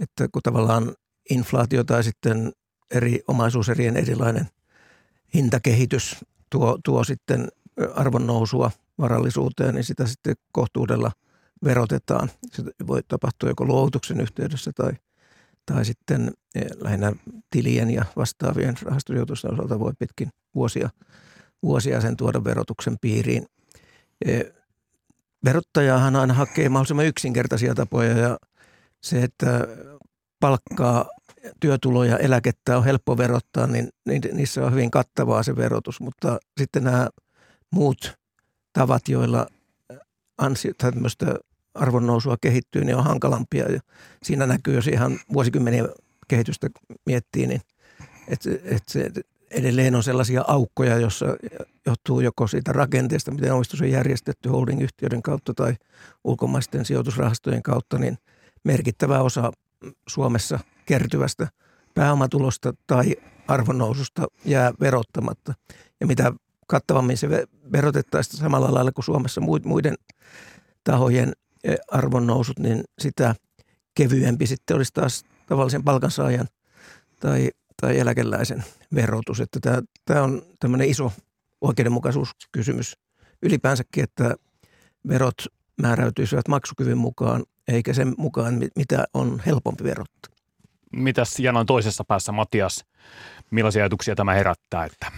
että 0.01 0.29
kun 0.33 0.43
tavallaan 0.43 0.95
inflaatio 1.31 1.85
tai 1.85 2.05
sitten 2.05 2.53
eri 2.91 3.21
omaisuuserien 3.29 3.97
erilainen 3.97 4.47
hintakehitys 5.35 6.17
tuo, 6.51 6.79
tuo 6.85 7.05
sitten 7.05 7.49
arvon 7.95 8.27
nousua 8.27 8.71
varallisuuteen, 8.99 9.75
niin 9.75 9.85
sitä 9.85 10.07
sitten 10.07 10.37
kohtuudella 10.53 11.13
verotetaan. 11.65 12.31
Se 12.53 12.63
voi 12.87 13.01
tapahtua 13.09 13.49
joko 13.49 13.65
luovutuksen 13.65 14.21
yhteydessä 14.21 14.71
tai, 14.75 14.93
tai 15.67 15.85
sitten 15.85 16.33
e, 16.55 16.61
lähinnä 16.81 17.13
tilien 17.51 17.91
ja 17.91 18.05
vastaavien 18.17 18.75
rahastosijoitusten 18.83 19.53
osalta 19.53 19.79
voi 19.79 19.93
pitkin 19.99 20.29
vuosia, 20.55 20.91
vuosia 21.63 22.01
sen 22.01 22.17
tuoda 22.17 22.45
verotuksen 22.45 22.97
piiriin. 23.01 23.47
Verottajahan 25.45 26.17
aina 26.17 26.35
hakee 26.35 26.69
mahdollisimman 26.69 27.07
yksinkertaisia 27.07 27.75
tapoja 27.75 28.19
ja 28.19 28.39
se, 29.03 29.23
että 29.23 29.67
palkkaa, 30.41 31.09
työtuloja, 31.61 32.19
eläkettä 32.19 32.79
on 32.79 32.85
helppo 32.85 33.19
verottaa, 33.19 33.67
niin, 33.67 33.91
niissä 34.33 34.65
on 34.65 34.73
hyvin 34.73 34.91
kattavaa 34.91 35.43
se 35.43 35.57
verotus, 35.57 36.01
mutta 36.01 36.39
sitten 36.61 36.85
nämä 36.85 37.09
muut 37.71 38.19
tavat, 38.73 39.09
joilla 39.09 39.47
ansio, 40.39 40.73
tämmöistä 40.79 41.35
arvonnousua 41.75 42.37
kehittyy, 42.41 42.85
niin 42.85 42.97
on 42.97 43.05
hankalampia. 43.05 43.73
Ja 43.73 43.81
siinä 44.23 44.47
näkyy, 44.47 44.75
jos 44.75 44.87
ihan 44.87 45.21
vuosikymmeniä 45.33 45.85
kehitystä 46.29 46.69
miettii, 47.07 47.47
niin 47.47 47.61
että, 48.29 48.51
että 48.65 48.93
se 48.93 49.11
edelleen 49.51 49.95
on 49.95 50.03
sellaisia 50.03 50.45
aukkoja, 50.47 50.99
jossa 50.99 51.27
johtuu 51.87 52.21
joko 52.21 52.47
siitä 52.47 52.73
rakenteesta, 52.73 53.31
miten 53.31 53.55
omistus 53.55 53.81
on 53.81 53.91
järjestetty 53.91 54.49
holding-yhtiöiden 54.49 55.23
kautta 55.23 55.55
tai 55.55 55.75
ulkomaisten 56.25 56.85
sijoitusrahastojen 56.85 57.63
kautta, 57.63 57.99
niin 57.99 58.19
merkittävä 58.65 59.23
osa 59.23 59.53
Suomessa 60.09 60.59
kertyvästä 60.87 61.49
pääomatulosta 61.95 62.73
tai 62.87 63.17
arvonnoususta 63.49 64.27
jää 64.45 64.73
verottamatta. 64.81 65.55
Ja 66.01 66.07
mitä 66.07 66.33
kattavammin 66.67 67.19
se 67.19 67.29
verotettaisiin 67.73 68.41
samalla 68.41 68.75
lailla 68.75 68.93
kuin 68.93 69.05
Suomessa 69.05 69.41
muiden 69.65 69.95
tahojen 70.85 71.33
e, 71.65 71.75
arvonnousut, 71.91 72.59
niin 72.59 72.85
sitä 72.99 73.35
kevyempi 73.95 74.47
sitten 74.47 74.77
olisi 74.77 74.93
taas 74.93 75.25
tavallisen 75.47 75.85
palkansaajan 75.85 76.47
tai 77.21 77.51
tai 77.81 77.99
eläkeläisen 77.99 78.65
verotus. 78.95 79.41
Että 79.41 79.61
tämä, 79.61 79.83
tämä 80.05 80.23
on 80.23 80.43
tämmöinen 80.61 80.89
iso 80.89 81.13
oikeudenmukaisuuskysymys 81.61 82.97
ylipäänsäkin, 83.43 84.05
että 84.05 84.35
verot 85.09 85.35
määräytyisivät 85.83 86.49
maksukyvyn 86.49 86.99
mukaan, 86.99 87.45
eikä 87.69 87.95
sen 87.95 88.15
mukaan, 88.19 88.55
mitä 88.77 89.05
on 89.15 89.43
helpompi 89.47 89.85
verottaa. 89.85 90.33
Mitäs 90.93 91.39
Janan 91.39 91.67
toisessa 91.67 92.05
päässä, 92.05 92.33
Matias, 92.33 92.85
millaisia 93.51 93.83
ajatuksia 93.83 94.15
tämä 94.15 94.35
herättää? 94.35 94.85
Että? 94.85 95.13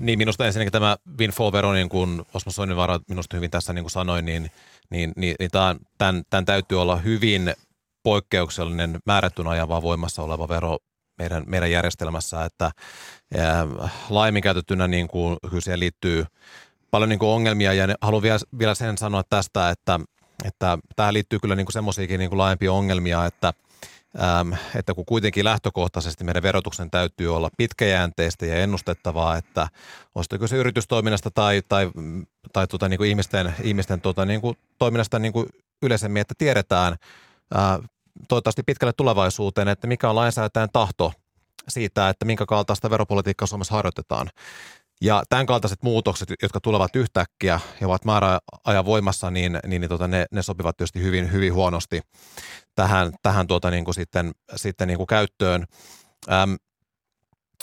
Niin, 0.00 0.18
minusta 0.18 0.46
ensinnäkin 0.46 0.72
tämä 0.72 0.96
windfall-vero, 1.18 1.72
niin 1.72 1.88
kuin 1.88 2.22
Osmo 2.34 2.52
Soininvaara 2.52 3.00
minusta 3.08 3.36
hyvin 3.36 3.50
tässä 3.50 3.72
niin 3.72 3.84
kuin 3.84 3.90
sanoin, 3.90 4.24
niin, 4.24 4.50
niin, 4.90 5.12
niin, 5.16 5.36
niin 5.38 5.50
tämän, 5.50 5.78
tämän, 5.98 6.22
tämän 6.30 6.44
täytyy 6.44 6.80
olla 6.82 6.96
hyvin 6.96 7.54
poikkeuksellinen 8.02 8.98
määrättyn 9.06 9.46
ajan 9.46 9.68
vaan 9.68 9.82
voimassa 9.82 10.22
oleva 10.22 10.48
vero, 10.48 10.78
meidän, 11.18 11.44
meidän 11.46 11.70
järjestelmässä, 11.70 12.44
että 12.44 12.70
laajemmin 14.10 14.42
käytettynä 14.42 14.88
niin 14.88 15.08
kuin, 15.08 15.36
kyllä 15.50 15.60
siihen 15.60 15.80
liittyy 15.80 16.24
paljon 16.90 17.08
niin 17.08 17.18
kuin 17.18 17.28
ongelmia. 17.28 17.72
Ja 17.72 17.88
haluan 18.00 18.22
vielä, 18.22 18.38
vielä 18.58 18.74
sen 18.74 18.98
sanoa 18.98 19.22
tästä, 19.30 19.70
että, 19.70 20.00
että 20.44 20.78
tähän 20.96 21.14
liittyy 21.14 21.38
kyllä 21.38 21.56
niin 21.56 21.66
semmoisiakin 21.70 22.18
niin 22.18 22.38
laajempia 22.38 22.72
ongelmia, 22.72 23.26
että 23.26 23.52
äm, 24.40 24.52
että 24.74 24.94
kun 24.94 25.04
kuitenkin 25.06 25.44
lähtökohtaisesti 25.44 26.24
meidän 26.24 26.42
verotuksen 26.42 26.90
täytyy 26.90 27.36
olla 27.36 27.50
pitkäjänteistä 27.56 28.46
ja 28.46 28.56
ennustettavaa, 28.56 29.36
että 29.36 29.68
on 30.14 30.24
se 30.46 30.56
yritystoiminnasta 30.56 31.30
tai, 31.30 31.62
tai, 31.68 31.90
tai 32.52 32.66
tuota, 32.66 32.88
niin 32.88 32.98
kuin 32.98 33.10
ihmisten, 33.10 33.54
ihmisten 33.62 34.00
tuota, 34.00 34.24
niin 34.24 34.40
kuin 34.40 34.56
toiminnasta 34.78 35.18
niin 35.18 35.32
kuin 35.32 35.46
yleisemmin, 35.82 36.20
että 36.20 36.34
tiedetään 36.38 36.96
ää, 37.54 37.78
toivottavasti 38.28 38.62
pitkälle 38.62 38.92
tulevaisuuteen, 38.92 39.68
että 39.68 39.86
mikä 39.86 40.10
on 40.10 40.16
lainsäätäjän 40.16 40.68
tahto 40.72 41.12
siitä, 41.68 42.08
että 42.08 42.24
minkä 42.24 42.46
kaltaista 42.46 42.90
veropolitiikkaa 42.90 43.46
Suomessa 43.46 43.74
harjoitetaan. 43.74 44.30
Ja 45.00 45.22
tämän 45.28 45.46
kaltaiset 45.46 45.82
muutokset, 45.82 46.28
jotka 46.42 46.60
tulevat 46.60 46.96
yhtäkkiä 46.96 47.60
ja 47.80 47.86
ovat 47.86 48.04
määräajan 48.04 48.84
voimassa, 48.84 49.30
niin, 49.30 49.58
niin, 49.66 49.80
niin 49.80 49.88
tota, 49.88 50.08
ne, 50.08 50.26
ne, 50.30 50.42
sopivat 50.42 50.76
tietysti 50.76 51.02
hyvin, 51.02 51.32
hyvin 51.32 51.54
huonosti 51.54 52.00
tähän, 52.74 53.12
tähän 53.22 53.46
tuota, 53.46 53.70
niin 53.70 53.84
kuin 53.84 53.94
sitten, 53.94 54.32
sitten 54.56 54.88
niin 54.88 54.96
kuin 54.96 55.06
käyttöön. 55.06 55.66
Äm, 56.32 56.56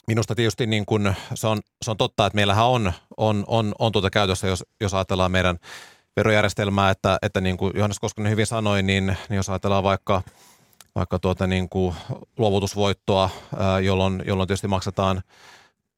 minusta 0.07 0.35
tietysti 0.35 0.67
niin 0.67 0.85
kuin, 0.85 1.15
se, 1.33 1.47
on, 1.47 1.61
se 1.81 1.91
on 1.91 1.97
totta, 1.97 2.25
että 2.25 2.35
meillähän 2.35 2.65
on, 2.65 2.93
on, 3.17 3.43
on, 3.47 3.75
on 3.79 3.91
tuota 3.91 4.09
käytössä, 4.09 4.47
jos, 4.47 4.63
jos 4.81 4.93
ajatellaan 4.93 5.31
meidän– 5.31 5.57
verojärjestelmää, 6.17 6.89
että, 6.89 7.17
että 7.21 7.41
niin 7.41 7.57
kuin 7.57 7.71
Johannes 7.75 7.99
Koskinen 7.99 8.31
hyvin 8.31 8.47
sanoi, 8.47 8.83
niin, 8.83 9.17
niin 9.29 9.37
jos 9.37 9.49
ajatellaan 9.49 9.83
vaikka, 9.83 10.21
vaikka 10.95 11.19
tuota 11.19 11.47
niin 11.47 11.69
kuin 11.69 11.95
luovutusvoittoa, 12.37 13.29
jolloin, 13.83 14.23
jolloin 14.25 14.47
tietysti 14.47 14.67
maksetaan 14.67 15.21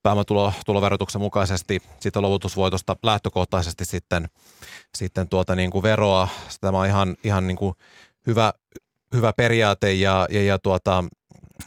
pääomatuloverotuksen 0.03 1.21
mukaisesti 1.21 1.81
siitä 1.99 2.21
luovutusvoitosta 2.21 2.95
lähtökohtaisesti 3.03 3.85
sitten, 3.85 4.27
sitten 4.97 5.29
tuota 5.29 5.55
niin 5.55 5.71
kuin 5.71 5.83
veroa. 5.83 6.27
Tämä 6.61 6.79
on 6.79 6.85
ihan, 6.85 7.15
ihan 7.23 7.47
niin 7.47 7.57
kuin 7.57 7.75
hyvä, 8.27 8.53
hyvä 9.13 9.33
periaate 9.33 9.93
ja, 9.93 10.27
ja, 10.29 10.43
ja 10.43 10.59
tuota, 10.59 11.03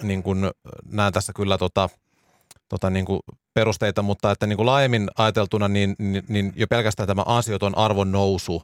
niin 0.02 0.22
kuin 0.22 0.50
näen 0.92 1.12
tässä 1.12 1.32
kyllä 1.32 1.58
tota, 1.58 1.88
tota 2.68 2.90
niin 2.90 3.04
kuin 3.04 3.20
perusteita, 3.54 4.02
mutta 4.02 4.30
että 4.30 4.46
niin 4.46 4.56
kuin 4.56 4.66
laajemmin 4.66 5.08
ajateltuna, 5.18 5.68
niin, 5.68 5.94
niin, 5.98 6.24
niin 6.28 6.52
jo 6.56 6.66
pelkästään 6.66 7.06
tämä 7.06 7.22
ansioton 7.26 7.78
arvon 7.78 8.12
nousu 8.12 8.62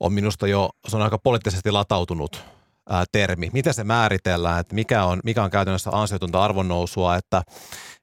on 0.00 0.12
minusta 0.12 0.46
jo, 0.46 0.70
se 0.88 0.96
on 0.96 1.02
aika 1.02 1.18
poliittisesti 1.18 1.70
latautunut 1.70 2.44
ää, 2.88 3.04
termi. 3.12 3.50
Miten 3.52 3.74
se 3.74 3.84
määritellään, 3.84 4.60
että 4.60 4.74
mikä 4.74 5.04
on, 5.04 5.20
mikä 5.24 5.44
on 5.44 5.50
käytännössä 5.50 5.90
ansiotonta 5.92 6.44
arvonnousua, 6.44 7.16
että, 7.16 7.42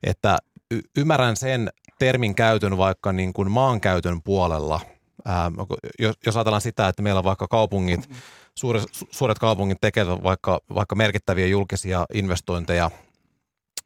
että 0.04 0.38
y- 0.72 0.82
ymmärrän 0.98 1.36
sen 1.36 1.70
termin 2.00 2.36
käytön 2.36 2.78
vaikka 2.78 3.12
niin 3.14 3.34
kuin 3.34 3.52
maankäytön 3.52 4.22
puolella. 4.22 4.80
Ää, 5.26 5.52
jos, 6.00 6.16
jos 6.26 6.38
ajatellaan 6.38 6.62
sitä, 6.62 6.88
että 6.88 7.02
meillä 7.02 7.18
on 7.18 7.24
vaikka 7.24 7.48
kaupungit, 7.48 8.10
suuret, 8.56 8.84
suuret 9.12 9.40
kaupungit 9.40 9.78
tekevät 9.82 10.24
vaikka, 10.24 10.60
vaikka 10.76 10.96
merkittäviä 10.96 11.48
julkisia 11.48 12.06
investointeja 12.14 12.92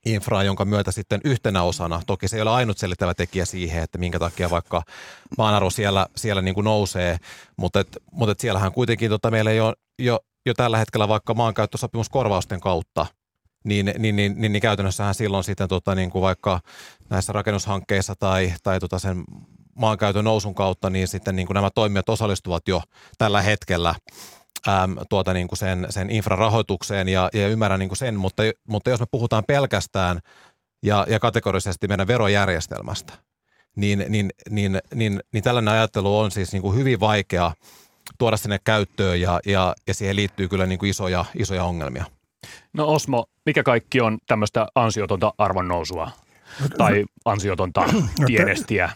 infraa, 0.06 0.44
jonka 0.44 0.66
myötä 0.66 0.92
sitten 0.92 1.22
yhtenä 1.24 1.64
osana, 1.64 2.02
toki 2.08 2.28
se 2.28 2.36
ei 2.36 2.42
ole 2.42 2.52
ainut 2.52 2.78
selittävä 2.78 3.14
tekijä 3.14 3.46
siihen, 3.46 3.84
että 3.84 3.98
minkä 3.98 4.20
takia 4.20 4.50
vaikka 4.50 4.84
maanarvo 5.38 5.70
siellä, 5.70 6.08
siellä 6.16 6.42
niin 6.42 6.56
kuin 6.56 6.66
nousee, 6.66 7.18
mutta, 7.58 7.80
et, 7.80 7.98
mutta 8.12 8.32
et 8.32 8.40
siellähän 8.40 8.72
kuitenkin 8.72 9.10
tota, 9.10 9.32
meillä 9.32 9.52
ei 9.52 9.60
ole 9.60 9.74
jo, 10.00 10.20
jo 10.46 10.54
tällä 10.54 10.78
hetkellä 10.78 11.08
vaikka 11.08 11.34
maankäyttösopimuskorvausten 11.34 12.60
kautta 12.60 13.06
niin, 13.66 13.86
niin, 13.86 14.16
niin, 14.16 14.36
niin, 14.38 14.52
niin 14.52 14.62
käytännössähän 14.62 15.16
silloin 15.16 15.44
sitten 15.44 15.68
tota, 15.68 15.96
niin 15.96 16.10
kuin 16.10 16.22
vaikka 16.22 16.60
näissä 17.10 17.34
rakennushankkeissa 17.34 18.14
tai, 18.20 18.54
tai 18.64 18.80
tota 18.80 19.00
sen 19.00 19.24
maankäytön 19.76 20.26
nousun 20.26 20.56
kautta, 20.56 20.90
niin 20.90 21.08
sitten 21.08 21.36
niin 21.36 21.48
kuin 21.48 21.56
nämä 21.56 21.70
toimijat 21.70 22.10
osallistuvat 22.10 22.68
jo 22.68 22.82
tällä 23.18 23.42
hetkellä 23.42 23.96
äm, 24.68 24.96
tuota 25.10 25.34
niin 25.34 25.48
kuin 25.48 25.58
sen, 25.58 25.88
sen 25.90 26.10
infrarahoitukseen 26.10 27.10
ja, 27.10 27.30
ja 27.34 27.48
ymmärrän 27.48 27.80
niin 27.80 27.90
kuin 27.90 27.98
sen, 27.98 28.16
mutta, 28.16 28.44
mutta 28.68 28.90
jos 28.90 29.00
me 29.00 29.06
puhutaan 29.12 29.44
pelkästään 29.48 30.20
ja, 30.84 31.06
ja 31.10 31.20
kategorisesti 31.20 31.88
meidän 31.88 32.08
verojärjestelmästä, 32.08 33.14
niin, 33.76 34.06
niin, 34.10 34.30
niin, 34.50 34.80
niin, 34.94 35.20
niin 35.34 35.44
tällainen 35.44 35.74
ajattelu 35.74 36.20
on 36.20 36.32
siis 36.32 36.52
niin 36.52 36.62
kuin 36.62 36.78
hyvin 36.78 37.00
vaikea 37.00 37.52
tuoda 38.18 38.38
sinne 38.38 38.60
käyttöön 38.64 39.22
ja, 39.22 39.40
ja, 39.46 39.76
ja 39.88 39.94
siihen 39.94 40.16
liittyy 40.16 40.48
kyllä 40.48 40.66
niin 40.66 40.80
kuin 40.80 40.90
isoja, 40.90 41.26
isoja 41.36 41.64
ongelmia. 41.64 42.06
No 42.74 42.88
Osmo, 42.88 43.26
mikä 43.46 43.64
kaikki 43.64 44.02
on 44.02 44.18
tämmöistä 44.28 44.68
ansiotonta 44.76 45.34
arvonnousua 45.38 46.12
tai 46.78 47.06
ansiotonta 47.26 47.84
tienestiä? 48.26 48.90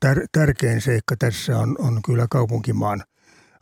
Tär, 0.00 0.18
tärkein 0.32 0.80
seikka 0.80 1.16
tässä 1.18 1.58
on, 1.58 1.76
on 1.78 2.02
kyllä 2.02 2.26
kaupunkimaan 2.30 3.02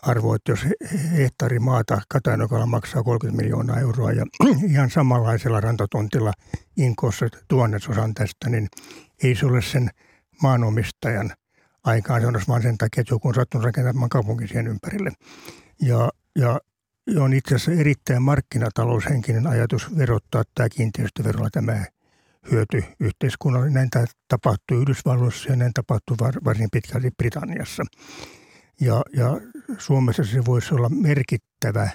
arvo, 0.03 0.35
että 0.35 0.53
jos 0.53 0.67
hehtaari 1.13 1.59
maata 1.59 2.01
Katajanokolla 2.09 2.67
maksaa 2.67 3.03
30 3.03 3.43
miljoonaa 3.43 3.79
euroa 3.81 4.13
ja 4.13 4.27
ihan 4.71 4.91
samanlaisella 4.91 5.61
rantatontilla 5.61 6.33
Inkoossa 6.77 7.27
tuonnesosan 7.49 8.15
tästä, 8.15 8.49
niin 8.49 8.69
ei 9.23 9.35
se 9.35 9.47
ole 9.47 9.63
sen 9.63 9.91
maanomistajan 10.43 11.31
aikaan, 11.85 12.21
se 12.21 12.27
on 12.27 12.41
vaan 12.49 12.63
sen 12.63 12.79
takia, 12.79 13.01
että 13.01 13.15
joku 13.15 13.29
on 13.29 13.35
sattunut 13.35 13.65
rakentamaan 13.65 14.09
kaupunki 14.09 14.49
siihen 14.49 14.67
ympärille. 14.67 15.13
Ja, 15.83 16.11
ja 16.39 16.61
on 17.19 17.33
itse 17.33 17.55
asiassa 17.55 17.81
erittäin 17.81 18.23
markkinataloushenkinen 18.23 19.47
ajatus 19.47 19.97
verottaa 19.97 20.43
tämä 20.55 20.69
kiinteistöverolla 20.69 21.51
tämä 21.53 21.85
hyöty 22.51 22.85
yhteiskunnalle. 23.01 23.71
Näin 23.71 23.91
tämä 23.91 24.05
tapahtuu 24.29 24.81
Yhdysvalloissa 24.81 25.51
ja 25.51 25.57
näin 25.57 25.73
tapahtuu 25.75 26.17
varsin 26.45 26.69
pitkälti 26.73 27.11
Britanniassa. 27.11 27.83
Ja, 28.81 29.03
ja 29.17 29.41
Suomessa 29.79 30.25
se 30.25 30.45
voisi 30.45 30.75
olla 30.75 30.89
merkittävä 30.89 31.89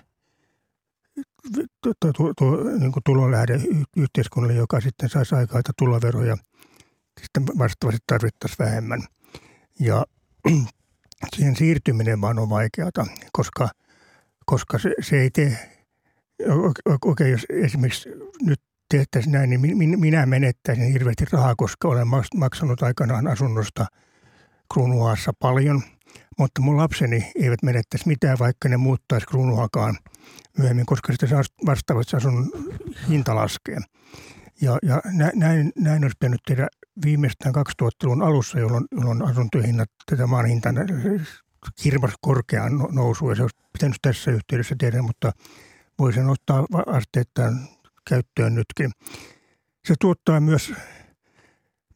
niin 2.79 2.91
tulolähde 3.05 3.59
yhteiskunnalle, 3.97 4.53
joka 4.53 4.81
sitten 4.81 5.09
saisi 5.09 5.35
aikaa, 5.35 5.59
että 5.59 5.71
tuloveroja 5.77 6.37
sitten 7.21 7.45
vastaavasti 7.57 8.03
tarvittaisiin 8.07 8.65
vähemmän. 8.65 9.03
Ja 9.79 10.05
siihen 11.35 11.55
siirtyminen 11.55 12.21
vaan 12.21 12.39
on 12.39 12.49
vaikeata, 12.49 13.05
koska, 13.31 13.69
koska 14.45 14.79
se, 14.79 14.93
se 15.01 15.21
ei 15.21 15.29
tee, 15.29 15.57
okei, 16.47 17.01
okay, 17.01 17.29
jos 17.29 17.45
esimerkiksi 17.49 18.09
nyt 18.41 18.61
tehtäisiin 18.91 19.31
näin, 19.31 19.49
niin 19.49 19.99
minä 19.99 20.25
menettäisin 20.25 20.93
hirveästi 20.93 21.25
rahaa, 21.31 21.53
koska 21.57 21.87
olen 21.87 22.07
maksanut 22.35 22.83
aikanaan 22.83 23.27
asunnosta 23.27 23.85
Kruunuhaassa 24.73 25.33
paljon, 25.39 25.83
mutta 26.39 26.61
mun 26.61 26.77
lapseni 26.77 27.31
eivät 27.35 27.63
menettäisi 27.63 28.07
mitään, 28.07 28.39
vaikka 28.39 28.69
ne 28.69 28.77
muuttaisi 28.77 29.27
Kruunuhakaan 29.27 29.97
myöhemmin, 30.57 30.85
koska 30.85 31.13
sitten 31.13 31.29
vastaavasti 31.65 32.15
asunnon 32.15 32.51
hinta 33.09 33.35
laskee. 33.35 33.77
Ja, 34.61 34.77
ja 34.83 35.01
näin, 35.35 35.71
näin 35.75 36.03
olisi 36.03 36.17
pitänyt 36.19 36.41
tehdä 36.47 36.67
viimeistään 37.05 37.55
2000-luvun 37.55 38.23
alussa, 38.23 38.59
jolloin, 38.59 38.85
jolloin 38.91 39.25
asuntojen 39.25 39.67
hinnat, 39.67 39.89
tätä 40.05 40.27
maan 40.27 40.45
hinta 40.45 40.69
kirmas 41.81 42.13
korkeaan 42.21 42.77
no, 42.77 42.89
nousu, 42.91 43.29
ja 43.29 43.35
se 43.35 43.41
olisi 43.41 43.57
pitänyt 43.73 43.97
tässä 44.01 44.31
yhteydessä 44.31 44.75
tehdä, 44.79 45.01
mutta 45.01 45.31
voisin 45.99 46.29
ottaa 46.29 46.65
asteittain 46.87 47.59
käyttöön 48.09 48.55
nytkin. 48.55 48.91
Se 49.85 49.93
tuottaa 49.99 50.39
myös, 50.39 50.73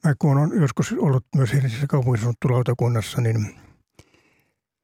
mä 0.03 0.13
kun 0.19 0.37
olen 0.37 0.61
joskus 0.61 0.95
ollut 0.99 1.25
myös 1.35 1.53
Helsingissä 1.53 1.87
kaupunkisuunnittelulautakunnassa, 1.87 3.21
niin 3.21 3.55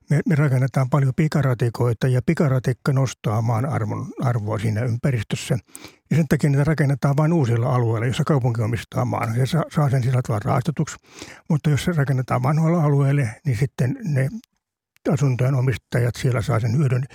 me, 0.10 0.22
me 0.26 0.36
rakennetaan 0.36 0.90
paljon 0.90 1.14
pikaratikoita 1.16 2.08
ja 2.08 2.22
pikaratikka 2.26 2.94
nostaa 2.94 3.42
maan 3.42 3.66
arvon, 3.66 4.08
arvoa 4.22 4.60
siinä 4.60 4.82
ympäristössä. 4.82 5.58
Ja 6.10 6.18
sen 6.18 6.28
takia 6.28 6.50
niitä 6.50 6.64
rakennetaan 6.64 7.18
vain 7.18 7.34
uusilla 7.34 7.76
alueilla, 7.76 8.08
jossa 8.08 8.24
kaupunki 8.24 8.62
omistaa 8.62 9.06
maan. 9.06 9.38
Ja 9.38 9.46
saa, 9.46 9.64
saa 9.72 9.90
sen 9.90 10.04
sillä 10.04 10.22
tavalla 10.22 10.42
raastetuksi. 10.46 10.96
Mutta 11.50 11.70
jos 11.70 11.84
se 11.84 11.92
rakennetaan 11.92 12.44
vanhoilla 12.44 12.84
alueille, 12.84 13.30
niin 13.46 13.58
sitten 13.58 13.98
ne 14.04 14.30
asuntojen 15.12 15.56
omistajat 15.56 16.16
siellä 16.16 16.42
saa 16.42 16.60
sen 16.60 16.78
hyödyn. 16.78 17.06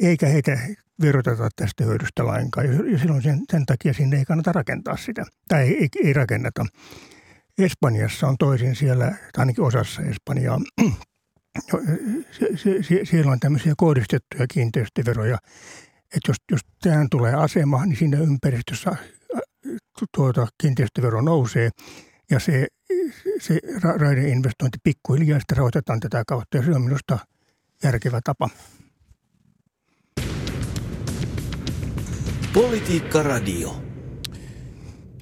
Eikä 0.00 0.26
heitä 0.26 0.58
veroteta 1.00 1.48
tästä 1.56 1.84
hyödystä 1.84 2.26
lainkaan. 2.26 2.66
Ja 2.92 2.98
silloin 2.98 3.22
sen, 3.22 3.40
sen 3.50 3.66
takia 3.66 3.94
sinne 3.94 4.16
ei 4.16 4.24
kannata 4.24 4.52
rakentaa 4.52 4.96
sitä. 4.96 5.24
Tai 5.48 5.62
ei, 5.62 5.78
ei, 5.78 5.88
ei 6.04 6.12
rakenneta. 6.12 6.66
Espanjassa 7.58 8.28
on 8.28 8.36
toisin 8.38 8.76
siellä, 8.76 9.06
tai 9.06 9.18
ainakin 9.42 9.64
osassa 9.64 10.02
Espanjaa, 10.02 10.58
No, 11.72 11.80
se, 12.30 12.48
se, 12.56 12.82
se, 12.82 13.00
siellä 13.04 13.32
on 13.32 13.40
tämmöisiä 13.40 13.74
kohdistettuja 13.76 14.46
kiinteistöveroja, 14.46 15.38
että 16.02 16.28
jos, 16.28 16.36
jos 16.50 16.60
tähän 16.82 17.06
tulee 17.10 17.34
asema, 17.34 17.86
niin 17.86 17.96
siinä 17.96 18.18
ympäristössä 18.18 18.96
tuota, 20.14 20.46
kiinteistövero 20.60 21.20
nousee 21.20 21.70
ja 22.30 22.40
se, 22.40 22.66
se 23.40 23.60
raideinvestointi 23.96 24.78
pikkuhiljaa 24.82 25.38
sitten 25.38 25.56
rahoitetaan 25.56 26.00
tätä 26.00 26.22
kautta 26.26 26.56
ja 26.56 26.62
se 26.62 26.70
on 26.70 26.82
minusta 26.82 27.18
järkevä 27.82 28.20
tapa. 28.24 28.50
Politiikka 32.52 33.22
Radio. 33.22 33.82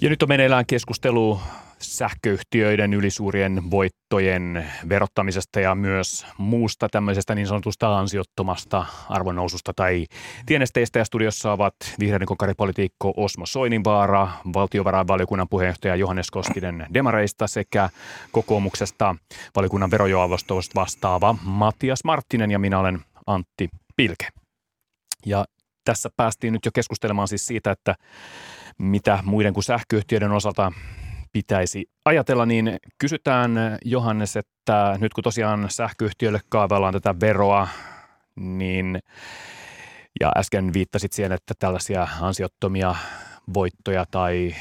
Ja 0.00 0.08
nyt 0.10 0.22
on 0.22 0.28
meneillään 0.28 0.66
keskustelu 0.66 1.40
sähköyhtiöiden 1.78 2.94
ylisuurien 2.94 3.70
voittojen 3.70 4.66
verottamisesta 4.88 5.60
ja 5.60 5.74
myös 5.74 6.26
muusta 6.38 6.88
tämmöisestä 6.88 7.34
niin 7.34 7.46
sanotusta 7.46 7.98
ansiottomasta 7.98 8.86
arvonnoususta 9.08 9.72
tai 9.76 10.06
tienesteistä. 10.46 10.98
Ja 10.98 11.04
studiossa 11.04 11.52
ovat 11.52 11.74
vihreiden 12.00 12.26
kokaripolitiikko 12.26 13.12
Osmo 13.16 13.46
Soininvaara, 13.46 14.28
valtiovarainvaliokunnan 14.54 15.48
puheenjohtaja 15.48 15.96
Johannes 15.96 16.30
Koskinen 16.30 16.86
Demareista 16.94 17.46
sekä 17.46 17.88
kokoomuksesta 18.32 19.16
valiokunnan 19.56 19.90
verojoavostosta 19.90 20.80
vastaava 20.80 21.36
Matias 21.42 22.04
Marttinen 22.04 22.50
ja 22.50 22.58
minä 22.58 22.78
olen 22.78 23.00
Antti 23.26 23.68
Pilke. 23.96 24.28
Ja 25.26 25.44
tässä 25.84 26.10
päästiin 26.16 26.52
nyt 26.52 26.64
jo 26.64 26.70
keskustelemaan 26.74 27.28
siis 27.28 27.46
siitä, 27.46 27.70
että 27.70 27.94
mitä 28.78 29.18
muiden 29.24 29.54
kuin 29.54 29.64
sähköyhtiöiden 29.64 30.32
osalta 30.32 30.72
pitäisi 31.36 31.90
ajatella, 32.04 32.46
niin 32.46 32.76
kysytään 32.98 33.78
Johannes, 33.84 34.36
että 34.36 34.98
nyt 35.00 35.14
kun 35.14 35.24
tosiaan 35.24 35.66
sähköyhtiöille 35.70 36.40
kaavellaan 36.48 36.92
tätä 36.92 37.14
veroa, 37.20 37.68
niin 38.36 38.98
ja 40.20 40.32
äsken 40.36 40.72
viittasit 40.72 41.12
siihen, 41.12 41.32
että 41.32 41.54
tällaisia 41.58 42.08
ansiottomia 42.20 42.94
voittoja 43.54 44.04
tai 44.10 44.54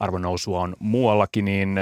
arvonnousua 0.00 0.60
on 0.60 0.76
muuallakin, 0.78 1.44
niin 1.44 1.78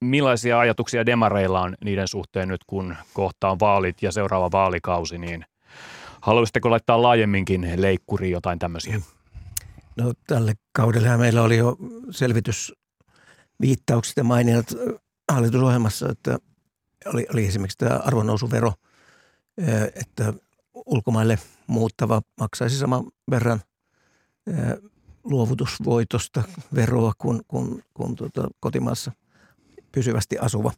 millaisia 0.00 0.58
ajatuksia 0.58 1.06
demareilla 1.06 1.60
on 1.60 1.76
niiden 1.84 2.08
suhteen 2.08 2.48
nyt, 2.48 2.60
kun 2.66 2.96
kohta 3.14 3.50
on 3.50 3.60
vaalit 3.60 4.02
ja 4.02 4.12
seuraava 4.12 4.50
vaalikausi, 4.52 5.18
niin 5.18 5.44
haluaisitteko 6.20 6.70
laittaa 6.70 7.02
laajemminkin 7.02 7.72
leikkuriin 7.76 8.32
jotain 8.32 8.58
tämmöisiä? 8.58 9.00
No 9.96 10.12
tälle 10.26 10.52
kaudelle 10.72 11.16
meillä 11.16 11.42
oli 11.42 11.56
jo 11.56 11.76
selvitys 12.10 12.79
viittaukset 13.60 14.16
ja 14.16 14.24
maininnat 14.24 14.74
hallitusohjelmassa, 15.32 16.08
että 16.08 16.38
oli, 17.06 17.26
oli 17.34 17.46
esimerkiksi 17.46 17.78
tämä 17.78 17.96
arvonnousuvero, 17.96 18.72
että 19.94 20.34
ulkomaille 20.86 21.38
muuttava 21.66 22.22
maksaisi 22.40 22.78
saman 22.78 23.04
verran 23.30 23.60
luovutusvoitosta 25.24 26.42
veroa 26.74 27.12
kuin, 27.18 27.40
kuin, 27.48 27.84
kuin 27.94 28.16
tuota, 28.16 28.48
kotimaassa 28.60 29.12
pysyvästi 29.92 30.38
asuva. 30.38 30.72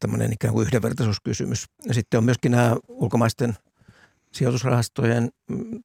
Tämmöinen 0.00 0.32
ikään 0.32 0.54
kuin 0.54 0.66
yhdenvertaisuuskysymys. 0.66 1.66
Ja 1.84 1.94
sitten 1.94 2.18
on 2.18 2.24
myöskin 2.24 2.52
nämä 2.52 2.76
ulkomaisten 2.88 3.56
sijoitusrahastojen 4.32 5.30
mm, 5.50 5.82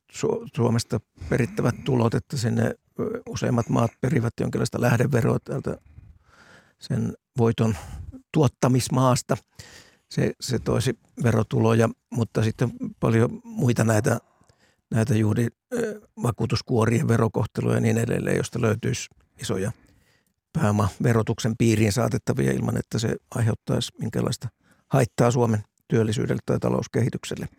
Suomesta 0.55 0.99
perittävät 1.29 1.75
tulot, 1.83 2.13
että 2.13 2.37
sinne 2.37 2.75
useimmat 3.29 3.69
maat 3.69 3.91
perivät 4.01 4.33
jonkinlaista 4.39 4.81
lähdeveroa 4.81 5.37
täältä 5.43 5.77
sen 6.79 7.13
voiton 7.37 7.75
tuottamismaasta. 8.33 9.37
Se, 10.09 10.33
se 10.41 10.59
toisi 10.59 10.99
verotuloja, 11.23 11.89
mutta 12.11 12.43
sitten 12.43 12.71
paljon 12.99 13.41
muita 13.43 13.83
näitä, 13.83 14.19
näitä 14.91 15.15
juuri 15.15 15.47
vakuutuskuorien 16.23 17.07
verokohteluja 17.07 17.75
ja 17.75 17.81
niin 17.81 17.97
edelleen, 17.97 18.37
josta 18.37 18.61
löytyisi 18.61 19.09
isoja 19.41 19.71
pääomaverotuksen 20.53 21.55
piiriin 21.57 21.91
saatettavia 21.91 22.51
ilman, 22.51 22.77
että 22.77 22.99
se 22.99 23.15
aiheuttaisi 23.35 23.91
minkälaista 23.99 24.47
haittaa 24.87 25.31
Suomen 25.31 25.63
työllisyydelle 25.87 26.41
tai 26.45 26.59
talouskehitykselle. 26.59 27.49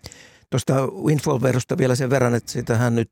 Tuosta 0.51 0.87
windfall-verosta 0.87 1.79
vielä 1.79 1.95
sen 1.95 2.11
verran, 2.11 2.35
että 2.35 2.53
sitähän 2.53 2.95
nyt 2.95 3.09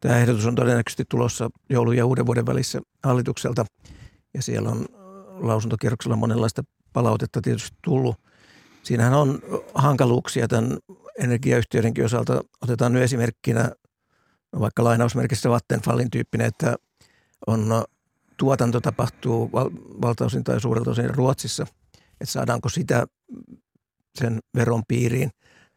Tämä 0.00 0.18
ehdotus 0.18 0.46
on 0.46 0.54
todennäköisesti 0.54 1.04
tulossa 1.08 1.50
joulun 1.70 1.96
ja 1.96 2.06
uuden 2.06 2.26
vuoden 2.26 2.46
välissä 2.46 2.80
hallitukselta 3.04 3.64
ja 4.34 4.42
siellä 4.42 4.70
on 4.70 4.86
lausuntokierroksella 5.40 6.16
monenlaista 6.16 6.62
palautetta 6.92 7.40
tietysti 7.42 7.76
tullut. 7.84 8.16
Siinähän 8.82 9.14
on 9.14 9.38
hankaluuksia 9.74 10.48
tämän 10.48 10.78
energiayhtiöidenkin 11.18 12.04
osalta. 12.04 12.40
Otetaan 12.62 12.92
nyt 12.92 13.02
esimerkkinä 13.02 13.70
vaikka 14.60 14.84
lainausmerkissä 14.84 15.50
Vattenfallin 15.50 16.10
tyyppinen, 16.10 16.46
että 16.46 16.76
on 17.46 17.84
tuotanto 18.36 18.80
tapahtuu 18.80 19.52
val- 19.52 19.70
valtaosin 20.02 20.44
tai 20.44 20.60
suurelta 20.60 20.90
osin 20.90 21.14
Ruotsissa, 21.14 21.66
että 22.20 22.32
saadaanko 22.32 22.68
sitä 22.68 23.06
sen 24.14 24.40
veron 24.54 24.82
piiriin. 24.88 25.30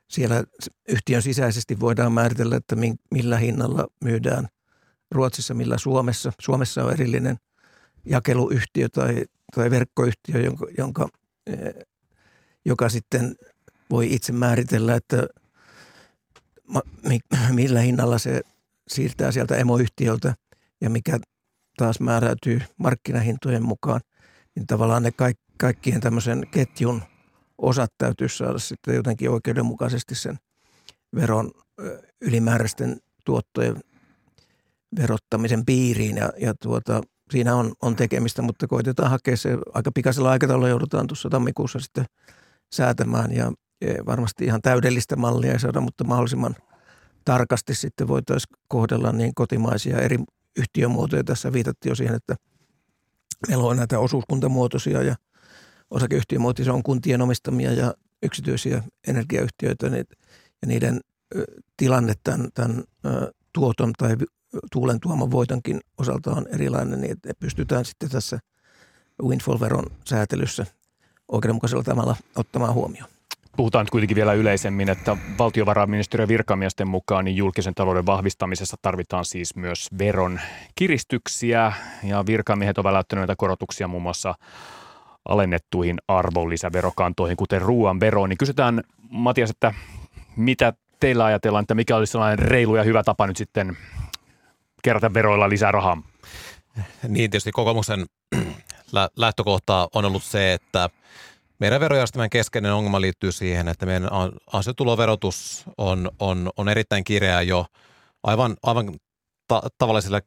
Siellä 0.07 0.43
yhtiön 0.87 1.21
sisäisesti 1.21 1.79
voidaan 1.79 2.11
määritellä, 2.11 2.55
että 2.55 2.75
millä 3.11 3.37
hinnalla 3.37 3.87
myydään 4.03 4.47
Ruotsissa, 5.11 5.53
millä 5.53 5.77
Suomessa. 5.77 6.31
Suomessa 6.39 6.83
on 6.83 6.93
erillinen 6.93 7.37
jakeluyhtiö 8.05 8.89
tai, 8.89 9.25
tai 9.55 9.71
verkkoyhtiö, 9.71 10.41
jonka, 10.41 10.67
jonka, 10.77 11.09
eh, 11.47 11.73
joka 12.65 12.89
sitten 12.89 13.35
voi 13.89 14.13
itse 14.13 14.31
määritellä, 14.31 14.95
että 14.95 15.27
millä 17.51 17.79
hinnalla 17.79 18.17
se 18.17 18.41
siirtää 18.87 19.31
sieltä 19.31 19.55
emoyhtiöltä 19.55 20.35
ja 20.81 20.89
mikä 20.89 21.19
taas 21.77 21.99
määräytyy 21.99 22.61
markkinahintojen 22.77 23.63
mukaan, 23.63 24.01
niin 24.55 24.67
tavallaan 24.67 25.03
ne 25.03 25.11
kaik, 25.11 25.37
kaikkien 25.57 26.01
tämmöisen 26.01 26.47
ketjun 26.51 27.01
osat 27.57 27.93
täytyy 27.97 28.29
saada 28.29 28.59
sitten 28.59 28.95
jotenkin 28.95 29.29
oikeudenmukaisesti 29.29 30.15
sen 30.15 30.37
veron 31.15 31.51
ylimääräisten 32.21 32.97
tuottojen 33.25 33.81
verottamisen 34.99 35.65
piiriin 35.65 36.17
ja, 36.17 36.29
ja 36.37 36.53
tuota, 36.53 37.01
siinä 37.31 37.55
on, 37.55 37.73
on 37.81 37.95
tekemistä, 37.95 38.41
mutta 38.41 38.67
koitetaan 38.67 39.09
hakea 39.09 39.37
se 39.37 39.57
aika 39.73 39.91
pikaisella 39.91 40.31
aikataululla 40.31 40.69
joudutaan 40.69 41.07
tuossa 41.07 41.29
tammikuussa 41.29 41.79
sitten 41.79 42.05
säätämään 42.73 43.31
ja, 43.31 43.51
ja 43.81 44.05
varmasti 44.05 44.45
ihan 44.45 44.61
täydellistä 44.61 45.15
mallia 45.15 45.51
ei 45.51 45.59
saada, 45.59 45.81
mutta 45.81 46.03
mahdollisimman 46.03 46.55
tarkasti 47.25 47.75
sitten 47.75 48.07
voitaisiin 48.07 48.57
kohdella 48.67 49.11
niin 49.11 49.35
kotimaisia 49.35 49.99
eri 49.99 50.17
yhtiömuotoja. 50.57 51.23
Tässä 51.23 51.53
viitattiin 51.53 51.91
jo 51.91 51.95
siihen, 51.95 52.15
että 52.15 52.35
meillä 53.47 53.63
on 53.63 53.77
näitä 53.77 53.99
osuuskuntamuotoisia 53.99 55.03
ja 55.03 55.15
osakeyhtiömuotoisia 55.91 56.73
on 56.73 56.83
kuntien 56.83 57.21
omistamia 57.21 57.73
ja 57.73 57.93
yksityisiä 58.23 58.83
energiayhtiöitä 59.07 59.89
niin, 59.89 60.05
ja 60.61 60.67
niiden 60.67 60.99
tilanne 61.77 62.13
tämän, 62.23 62.47
tämän 62.53 62.83
tuoton 63.53 63.93
tai 63.97 64.15
tuulen 64.71 64.99
tuoman 64.99 65.31
voitonkin 65.31 65.79
osalta 65.97 66.31
on 66.31 66.47
erilainen, 66.53 67.01
niin 67.01 67.11
että 67.11 67.33
pystytään 67.39 67.85
sitten 67.85 68.09
tässä 68.09 68.39
windfall-veron 69.23 69.85
säätelyssä 70.05 70.65
oikeudenmukaisella 71.27 71.83
tavalla 71.83 72.15
ottamaan 72.35 72.73
huomioon. 72.73 73.09
Puhutaan 73.57 73.85
nyt 73.85 73.89
kuitenkin 73.89 74.15
vielä 74.15 74.33
yleisemmin, 74.33 74.89
että 74.89 75.17
valtiovarainministeriön 75.39 76.27
virkamiesten 76.27 76.87
mukaan 76.87 77.25
niin 77.25 77.37
julkisen 77.37 77.73
talouden 77.73 78.05
vahvistamisessa 78.05 78.77
tarvitaan 78.81 79.25
siis 79.25 79.55
myös 79.55 79.87
veron 79.97 80.39
kiristyksiä 80.75 81.73
ja 82.03 82.25
virkamiehet 82.25 82.77
ovat 82.77 82.89
väläyttäneet 82.89 83.21
näitä 83.21 83.35
korotuksia 83.37 83.87
muun 83.87 84.03
muassa 84.03 84.35
alennettuihin 85.27 85.97
arvonlisäverokantoihin, 86.07 87.37
kuten 87.37 87.61
ruoan 87.61 87.99
veroon. 87.99 88.29
Niin 88.29 88.37
kysytään 88.37 88.83
Matias, 89.09 89.49
että 89.49 89.73
mitä 90.35 90.73
teillä 90.99 91.25
ajatellaan, 91.25 91.61
että 91.61 91.75
mikä 91.75 91.95
olisi 91.95 92.11
sellainen 92.11 92.39
reilu 92.39 92.75
ja 92.75 92.83
hyvä 92.83 93.03
tapa 93.03 93.27
nyt 93.27 93.37
sitten 93.37 93.77
kerätä 94.83 95.13
veroilla 95.13 95.49
lisää 95.49 95.71
rahaa? 95.71 96.01
Niin, 97.07 97.31
tietysti 97.31 97.51
kokoomuksen 97.51 98.05
lähtökohta 99.17 99.87
on 99.93 100.05
ollut 100.05 100.23
se, 100.23 100.53
että 100.53 100.89
meidän 101.59 101.79
verojärjestelmän 101.79 102.29
keskeinen 102.29 102.73
ongelma 102.73 103.01
liittyy 103.01 103.31
siihen, 103.31 103.67
että 103.67 103.85
meidän 103.85 104.09
ansiotuloverotus 104.53 105.65
on, 105.77 106.11
on, 106.19 106.49
on 106.57 106.69
erittäin 106.69 107.03
kireä 107.03 107.41
jo 107.41 107.65
aivan, 108.23 108.55
aivan 108.63 108.93
ta- 109.47 109.63
tavallisille 109.77 110.21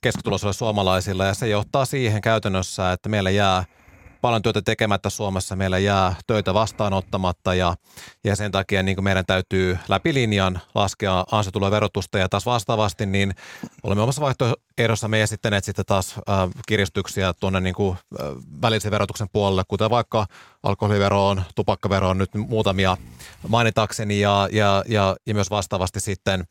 keskituloisille 0.00 0.52
suomalaisille 0.52 1.26
ja 1.26 1.34
se 1.34 1.48
johtaa 1.48 1.84
siihen 1.84 2.20
käytännössä, 2.20 2.92
että 2.92 3.08
meillä 3.08 3.30
jää– 3.30 3.64
paljon 4.20 4.42
työtä 4.42 4.62
tekemättä 4.62 5.10
Suomessa, 5.10 5.56
meillä 5.56 5.78
jää 5.78 6.14
töitä 6.26 6.54
vastaanottamatta 6.54 7.54
ja, 7.54 7.74
ja 8.24 8.36
sen 8.36 8.52
takia 8.52 8.82
niin 8.82 9.04
meidän 9.04 9.26
täytyy 9.26 9.78
läpi 9.88 10.14
linjan 10.14 10.60
laskea 10.74 11.24
ansiotuloverotusta 11.30 12.18
ja 12.18 12.28
taas 12.28 12.46
vastaavasti 12.46 13.06
niin 13.06 13.34
olemme 13.82 14.02
omassa 14.02 14.22
vaihtoehdossa 14.22 15.08
me 15.08 15.22
esittäneet 15.22 15.64
sitten 15.64 15.84
taas 15.86 16.14
äh, 16.18 16.50
kiristyksiä 16.68 17.34
tuonne 17.40 17.60
niin 17.60 17.74
kuin, 17.74 17.98
äh, 18.20 18.26
välisen 18.62 18.90
verotuksen 18.90 19.28
puolelle, 19.32 19.62
kuten 19.68 19.90
vaikka 19.90 20.26
alkoholiveroon, 20.62 21.42
tupakkaveroon 21.54 22.18
nyt 22.18 22.34
muutamia 22.34 22.96
mainitakseni. 23.48 24.20
Ja, 24.20 24.48
ja, 24.52 24.84
ja, 24.88 25.16
ja 25.26 25.34
myös 25.34 25.50
vastaavasti 25.50 26.00
sitten 26.00 26.44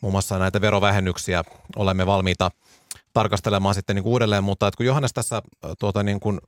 muun 0.00 0.12
muassa 0.12 0.38
näitä 0.38 0.60
verovähennyksiä 0.60 1.44
olemme 1.76 2.06
valmiita 2.06 2.50
tarkastelemaan 3.12 3.74
sitten 3.74 3.96
niin 3.96 4.02
kuin 4.02 4.12
uudelleen, 4.12 4.44
mutta 4.44 4.66
että 4.66 4.76
kun 4.76 4.86
Johannes 4.86 5.12
tässä 5.12 5.42
tuota, 5.78 6.02
niin 6.02 6.20
kuin 6.20 6.40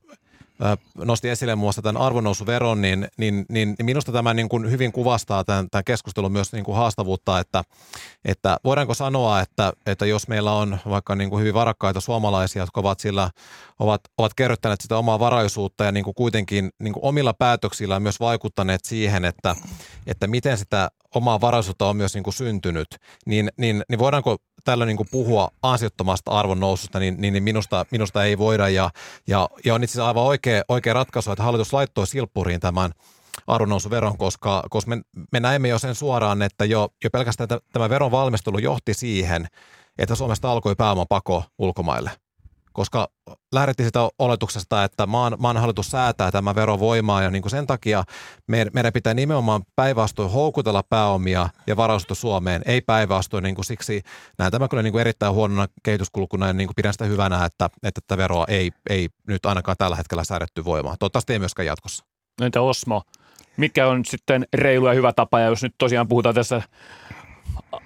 nosti 0.97 1.29
esille 1.29 1.55
muassa 1.55 1.81
tämän 1.81 2.01
arvonnousuveron, 2.01 2.81
niin, 2.81 3.07
niin, 3.17 3.45
niin 3.49 3.75
minusta 3.81 4.11
tämä 4.11 4.33
niin 4.33 4.49
kuin 4.49 4.71
hyvin 4.71 4.91
kuvastaa 4.91 5.43
tämän, 5.43 5.67
tämän 5.71 5.83
keskustelun 5.83 6.31
myös 6.31 6.53
niin 6.53 6.65
kuin 6.65 6.77
haastavuutta, 6.77 7.39
että, 7.39 7.63
että 8.25 8.57
voidaanko 8.63 8.93
sanoa, 8.93 9.41
että, 9.41 9.73
että 9.85 10.05
jos 10.05 10.27
meillä 10.27 10.51
on 10.51 10.77
vaikka 10.89 11.15
niin 11.15 11.29
kuin 11.29 11.39
hyvin 11.39 11.53
varakkaita 11.53 11.99
suomalaisia, 11.99 12.61
jotka 12.61 12.81
ovat, 12.81 12.99
sillä, 12.99 13.29
ovat, 13.79 14.01
ovat 14.17 14.33
kerryttäneet 14.33 14.81
sitä 14.81 14.97
omaa 14.97 15.19
varaisuutta 15.19 15.83
ja 15.83 15.91
niin 15.91 16.03
kuin 16.03 16.15
kuitenkin 16.15 16.69
niin 16.79 16.93
kuin 16.93 17.05
omilla 17.05 17.33
päätöksillä 17.33 17.99
myös 17.99 18.19
vaikuttaneet 18.19 18.85
siihen, 18.85 19.25
että, 19.25 19.55
että 20.07 20.27
miten 20.27 20.57
sitä 20.57 20.89
omaa 21.15 21.41
varaisuutta 21.41 21.87
on 21.87 21.97
myös 21.97 22.13
niin 22.13 22.23
kuin 22.23 22.33
syntynyt, 22.33 22.87
niin, 23.25 23.49
niin, 23.57 23.83
niin 23.89 23.99
voidaanko 23.99 24.37
tällä 24.63 24.85
niin 24.85 24.97
puhua 25.11 25.49
ansiottomasta 25.63 26.31
arvon 26.31 26.59
noususta, 26.59 26.99
niin, 26.99 27.15
niin, 27.21 27.33
niin 27.33 27.43
minusta, 27.43 27.85
minusta 27.91 28.23
ei 28.23 28.37
voida. 28.37 28.69
Ja, 28.69 28.89
ja, 29.27 29.49
ja 29.65 29.75
on 29.75 29.83
itse 29.83 29.93
asiassa 29.93 30.07
aivan 30.07 30.23
oikea, 30.23 30.63
oikea 30.67 30.93
ratkaisu, 30.93 31.31
että 31.31 31.43
hallitus 31.43 31.73
laittoi 31.73 32.07
silppuriin 32.07 32.59
tämän 32.59 32.91
arvonnousuveron, 33.47 34.17
koska, 34.17 34.63
koska 34.69 34.89
me, 34.89 35.01
me 35.31 35.39
näemme 35.39 35.67
jo 35.67 35.79
sen 35.79 35.95
suoraan, 35.95 36.41
että 36.41 36.65
jo, 36.65 36.89
jo 37.03 37.09
pelkästään 37.09 37.49
tämä 37.73 37.89
veron 37.89 38.11
valmistelu 38.11 38.57
johti 38.57 38.93
siihen, 38.93 39.47
että 39.97 40.15
Suomesta 40.15 40.51
alkoi 40.51 40.75
pääomapako 40.75 41.43
ulkomaille 41.57 42.11
koska 42.73 43.07
lähdettiin 43.51 43.87
sitä 43.87 44.09
oletuksesta, 44.19 44.83
että 44.83 45.05
maan, 45.05 45.35
maan 45.39 45.57
hallitus 45.57 45.87
säätää 45.87 46.31
tämä 46.31 46.55
vero 46.55 46.79
voimaa 46.79 47.21
ja 47.21 47.29
niin 47.29 47.41
kuin 47.41 47.51
sen 47.51 47.67
takia 47.67 48.03
meidän 48.47 48.93
pitää 48.93 49.13
nimenomaan 49.13 49.61
päinvastoin 49.75 50.31
houkutella 50.31 50.83
pääomia 50.89 51.49
ja 51.67 51.77
varausta 51.77 52.15
Suomeen, 52.15 52.61
ei 52.65 52.81
päinvastoin, 52.81 53.43
niin 53.43 53.55
kuin 53.55 53.65
siksi 53.65 54.01
näen 54.37 54.51
tämä 54.51 54.67
kyllä 54.67 54.83
niin 54.83 54.91
kuin 54.91 55.01
erittäin 55.01 55.33
huonona 55.33 55.67
kehityskulkuna 55.83 56.47
ja 56.47 56.53
niin 56.53 56.67
kuin 56.67 56.75
pidän 56.75 56.93
sitä 56.93 57.05
hyvänä, 57.05 57.45
että, 57.45 57.69
että 57.83 58.01
tätä 58.01 58.17
veroa 58.17 58.45
ei, 58.47 58.71
ei 58.89 59.09
nyt 59.27 59.45
ainakaan 59.45 59.77
tällä 59.77 59.95
hetkellä 59.95 60.23
säädetty 60.23 60.65
voimaan. 60.65 60.95
Toivottavasti 60.99 61.33
ei 61.33 61.39
myöskään 61.39 61.65
jatkossa. 61.65 62.05
Entä 62.41 62.61
Osmo, 62.61 63.01
mikä 63.57 63.87
on 63.87 64.05
sitten 64.05 64.45
reilu 64.53 64.87
ja 64.87 64.93
hyvä 64.93 65.13
tapa, 65.13 65.39
ja 65.39 65.47
jos 65.47 65.63
nyt 65.63 65.75
tosiaan 65.77 66.07
puhutaan 66.07 66.35
tässä 66.35 66.61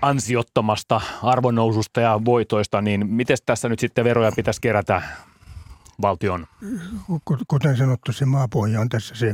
ansiottomasta 0.02 1.02
arvonnoususta 1.24 2.02
ja 2.02 2.20
voitoista, 2.26 2.82
niin 2.82 3.08
miten 3.08 3.38
tässä 3.46 3.70
nyt 3.70 3.80
sitten 3.80 4.06
veroja 4.06 4.32
pitäisi 4.36 4.62
kerätä 4.62 5.02
valtion? 6.02 6.48
Kuten 7.48 7.78
sanottu, 7.78 8.14
se 8.14 8.26
maapohja 8.26 8.82
on 8.82 8.90
tässä 8.90 9.16
se 9.16 9.34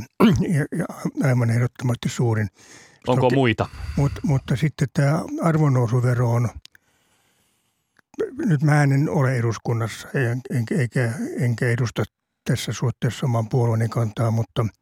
aivan 1.28 1.50
ehdottomasti 1.50 2.10
suurin. 2.10 2.48
Onko 3.08 3.22
Toki, 3.22 3.36
muita? 3.36 3.70
Mutta, 3.98 4.22
mutta 4.24 4.56
sitten 4.56 4.88
tämä 4.94 5.22
arvonnousuvero 5.42 6.32
on, 6.32 6.50
nyt 8.38 8.64
mä 8.64 8.84
en 8.84 9.10
ole 9.10 9.36
eduskunnassa 9.36 10.08
enkä, 10.74 11.14
enkä 11.40 11.70
edusta 11.70 12.04
tässä 12.46 12.74
suhteessa 12.74 13.26
oman 13.26 13.50
puolueeni 13.50 13.90
kantaa, 13.90 14.32
mutta– 14.32 14.66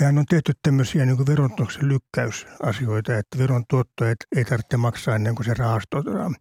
Mehän 0.00 0.18
on 0.18 0.26
tehty 0.26 0.52
tämmöisiä 0.62 1.06
niin 1.06 1.26
verontuksen 1.26 1.88
lykkäysasioita, 1.88 3.18
että 3.18 3.38
veron 3.38 3.64
tuotto 3.68 4.04
ei, 4.04 4.14
ei 4.36 4.44
tarvitse 4.44 4.76
maksaa 4.76 5.16
ennen 5.16 5.34
kuin 5.34 5.46
se 5.46 5.54
rahastoidaan. 5.54 6.36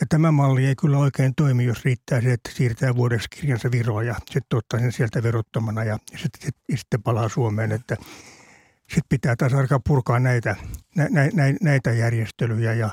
Ja 0.00 0.06
tämä 0.08 0.32
malli 0.32 0.66
ei 0.66 0.74
kyllä 0.76 0.98
oikein 0.98 1.34
toimi, 1.34 1.64
jos 1.64 1.84
riittää 1.84 2.20
se, 2.20 2.32
että 2.32 2.50
siirtää 2.52 2.96
vuodeksi 2.96 3.28
kirjansa 3.30 3.70
Viroon 3.70 4.06
ja 4.06 4.14
sitten 4.30 4.56
ottaa 4.56 4.80
sen 4.80 4.92
sieltä 4.92 5.22
verottomana 5.22 5.84
ja 5.84 5.98
sitten, 6.10 6.42
sit, 6.42 6.56
sitten 6.76 7.02
palaa 7.02 7.28
Suomeen. 7.28 7.72
Että 7.72 7.96
sitten 8.80 9.08
pitää 9.08 9.36
taas 9.36 9.52
alkaa 9.52 9.80
purkaa 9.86 10.18
näitä, 10.18 10.56
nä, 10.96 11.08
nä, 11.10 11.42
näitä 11.62 11.92
järjestelyjä 11.92 12.74
ja 12.74 12.90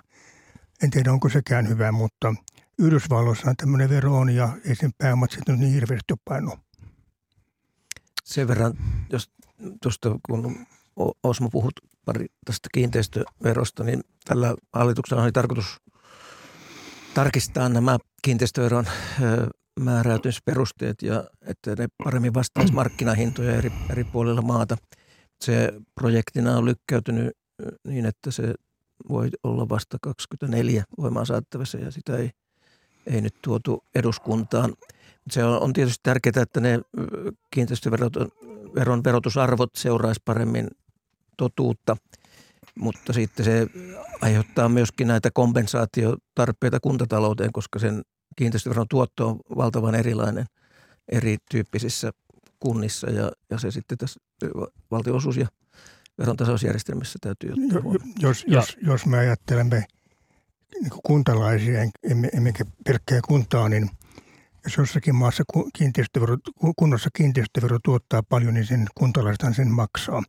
en 0.84 0.90
tiedä 0.90 1.12
onko 1.12 1.30
sekään 1.30 1.70
hyvä, 1.70 1.92
mutta 1.92 2.36
Yhdysvalloissa 2.80 3.54
tämmöinen 3.58 3.90
vero 3.90 4.18
on 4.18 4.30
ja 4.30 4.50
ei 4.66 4.76
sen 4.76 4.92
pääomat 4.98 5.32
sitten 5.32 5.60
niin 5.60 5.74
hirveästi 5.74 6.14
ole 6.14 6.20
painu. 6.26 6.60
Sen 8.24 8.48
verran, 8.48 8.74
jos 9.12 9.32
tuosta 9.82 10.20
kun 10.26 10.66
Osmo 11.24 11.50
puhut 11.50 11.74
pari 12.06 12.26
tästä 12.46 12.70
kiinteistöverosta, 12.74 13.84
niin 13.84 14.04
tällä 14.26 14.56
hallituksella 14.74 15.24
oli 15.24 15.32
tarkoitus 15.32 15.78
tarkistaa 17.14 17.70
nämä 17.70 17.98
kiinteistöveron 18.22 18.86
määräytymisperusteet 19.80 21.02
ja 21.02 21.24
että 21.42 21.76
ne 21.76 21.88
paremmin 22.04 22.34
vastaisi 22.34 22.74
markkinahintoja 22.74 23.56
eri, 23.56 23.72
eri 23.90 24.04
puolilla 24.04 24.42
maata. 24.42 24.78
Se 25.42 25.74
projektina 25.96 26.58
on 26.58 26.66
lykkäytynyt 26.66 27.32
niin, 27.88 28.06
että 28.06 28.32
se 28.32 28.54
voi 29.10 29.30
olla 29.44 29.70
vasta 29.70 29.98
24 30.02 30.84
voimaan 30.98 31.26
saattavassa 31.26 31.78
ja 31.78 31.92
sitä 31.92 32.18
ei, 32.18 32.32
ei 33.08 33.22
nyt 33.22 33.36
tuotu 33.42 33.84
eduskuntaan. 33.96 34.74
Se 35.32 35.44
on, 35.44 35.62
on 35.62 35.74
tietysti 35.74 36.00
tärkeää, 36.04 36.42
että 36.42 36.60
ne 36.60 36.80
kiinteistöveron 38.70 39.04
verotusarvot 39.04 39.70
seuraisi 39.76 40.22
paremmin 40.26 40.68
totuutta, 41.38 41.98
mutta 42.76 43.14
sitten 43.14 43.46
se 43.46 43.68
aiheuttaa 44.22 44.70
myöskin 44.70 45.08
näitä 45.08 45.30
kompensaatiotarpeita 45.34 46.80
kuntatalouteen, 46.80 47.52
koska 47.52 47.80
sen 47.80 48.02
kiinteistöveron 48.36 48.88
tuotto 48.90 49.28
on 49.28 49.40
valtavan 49.58 49.96
erilainen 49.96 50.46
erityyppisissä 51.12 52.12
kunnissa 52.60 53.10
ja, 53.10 53.32
ja 53.50 53.58
se 53.60 53.72
sitten 53.72 53.98
tässä 53.98 54.20
valtionosuus- 54.92 55.38
ja 55.38 55.48
verontasausjärjestelmissä 56.18 57.20
täytyy 57.22 57.52
ottaa 57.52 57.94
Jos, 58.20 58.46
jos, 58.48 58.78
jos 58.82 59.06
me 59.06 59.18
ajattelemme 59.18 59.86
niin 60.82 60.92
kuntalaisia, 61.04 61.80
emmekä 62.34 62.66
pelkkää 62.86 63.20
kuntaa, 63.28 63.70
niin 63.70 63.90
jos 64.64 64.78
jossakin 64.78 65.16
maassa 65.16 65.44
kiinteistövero, 65.78 66.38
kunnassa 66.76 67.10
kiinteistövero 67.16 67.78
tuottaa 67.84 68.24
paljon, 68.30 68.54
niin 68.54 68.66
sen 68.66 68.88
kuntalaisethan 68.96 69.54
sen 69.54 69.72
maksaa. 69.72 70.24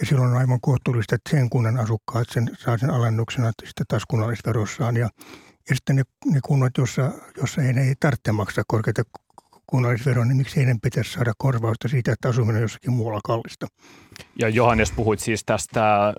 Ja 0.00 0.06
silloin 0.06 0.30
on 0.30 0.36
aivan 0.36 0.60
kohtuullista, 0.60 1.14
että 1.14 1.30
sen 1.30 1.50
kunnan 1.50 1.78
asukkaat 1.78 2.28
sen, 2.30 2.50
saa 2.58 2.78
sen 2.78 2.90
alennuksena 2.90 3.52
sitten 3.64 3.86
taas 3.88 4.02
kunnallisverossaan. 4.08 4.96
Ja, 4.96 5.08
ja 5.70 5.76
sitten 5.76 5.96
ne, 5.96 6.02
ne 6.24 6.40
kunnat, 6.44 6.72
jossa, 6.78 7.12
jossa 7.36 7.62
ei, 7.62 7.68
ei 7.68 7.94
tarvitse 8.00 8.32
maksaa 8.32 8.64
korkeita 8.66 9.02
kunnallisveroa, 9.66 10.24
niin 10.24 10.36
miksi 10.36 10.56
heidän 10.56 10.80
pitäisi 10.80 11.12
saada 11.12 11.32
korvausta 11.38 11.88
siitä, 11.88 12.12
että 12.12 12.28
asuminen 12.28 12.56
on 12.56 12.62
jossakin 12.62 12.92
muualla 12.92 13.20
kallista. 13.24 13.66
Ja 14.38 14.48
Johannes, 14.48 14.92
puhuit 14.92 15.20
siis 15.20 15.44
tästä, 15.46 16.14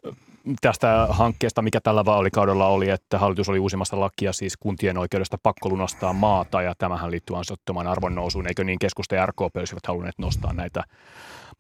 tästä 0.62 1.08
hankkeesta, 1.10 1.62
mikä 1.62 1.82
tällä 1.82 2.06
vaalikaudella 2.06 2.68
oli, 2.68 2.90
että 2.90 3.20
hallitus 3.20 3.50
oli 3.50 3.60
uusimassa 3.60 4.00
lakia 4.00 4.34
siis 4.34 4.58
kuntien 4.58 4.98
oikeudesta 4.98 5.38
pakkolunastaa 5.44 6.14
maata, 6.14 6.62
ja 6.62 6.74
tämähän 6.78 7.12
liittyy 7.12 7.38
ansiottomaan 7.38 7.88
arvonnousuun. 7.88 8.48
Eikö 8.48 8.64
niin 8.64 8.80
keskusta 8.80 9.16
ja 9.16 9.26
RKP 9.26 9.56
olisivat 9.58 9.88
halunneet 9.88 10.16
nostaa 10.18 10.54
näitä 10.54 10.84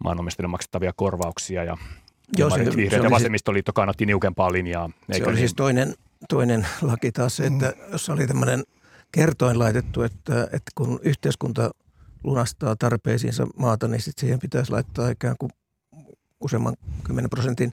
maanomistajille 0.03 0.51
maksettavia 0.51 0.93
korvauksia, 0.95 1.63
ja 1.63 1.77
Joo, 2.37 2.49
se, 2.49 2.65
vihreät 2.75 3.01
se 3.01 3.07
ja 3.07 3.11
vasemmistoliitto 3.11 3.69
siis, 3.69 3.75
kannatti 3.75 4.05
niukempaa 4.05 4.51
linjaa. 4.51 4.89
Eikö 5.09 5.17
se 5.17 5.23
oli 5.23 5.35
niin? 5.35 5.39
siis 5.39 5.53
toinen, 5.53 5.93
toinen 6.29 6.67
laki 6.81 7.11
taas 7.11 7.35
se, 7.35 7.45
että 7.45 7.73
mm. 7.77 7.91
jos 7.91 8.09
oli 8.09 8.27
tämmöinen 8.27 8.63
kertoin 9.11 9.59
laitettu, 9.59 10.01
että, 10.01 10.43
että 10.43 10.71
kun 10.75 10.99
yhteiskunta 11.03 11.71
lunastaa 12.23 12.75
tarpeisiinsa 12.75 13.47
maata, 13.57 13.87
niin 13.87 14.01
sitten 14.01 14.21
siihen 14.21 14.39
pitäisi 14.39 14.71
laittaa 14.71 15.09
ikään 15.09 15.35
kuin 15.39 15.51
useamman 16.39 16.75
10 17.03 17.29
prosentin 17.29 17.71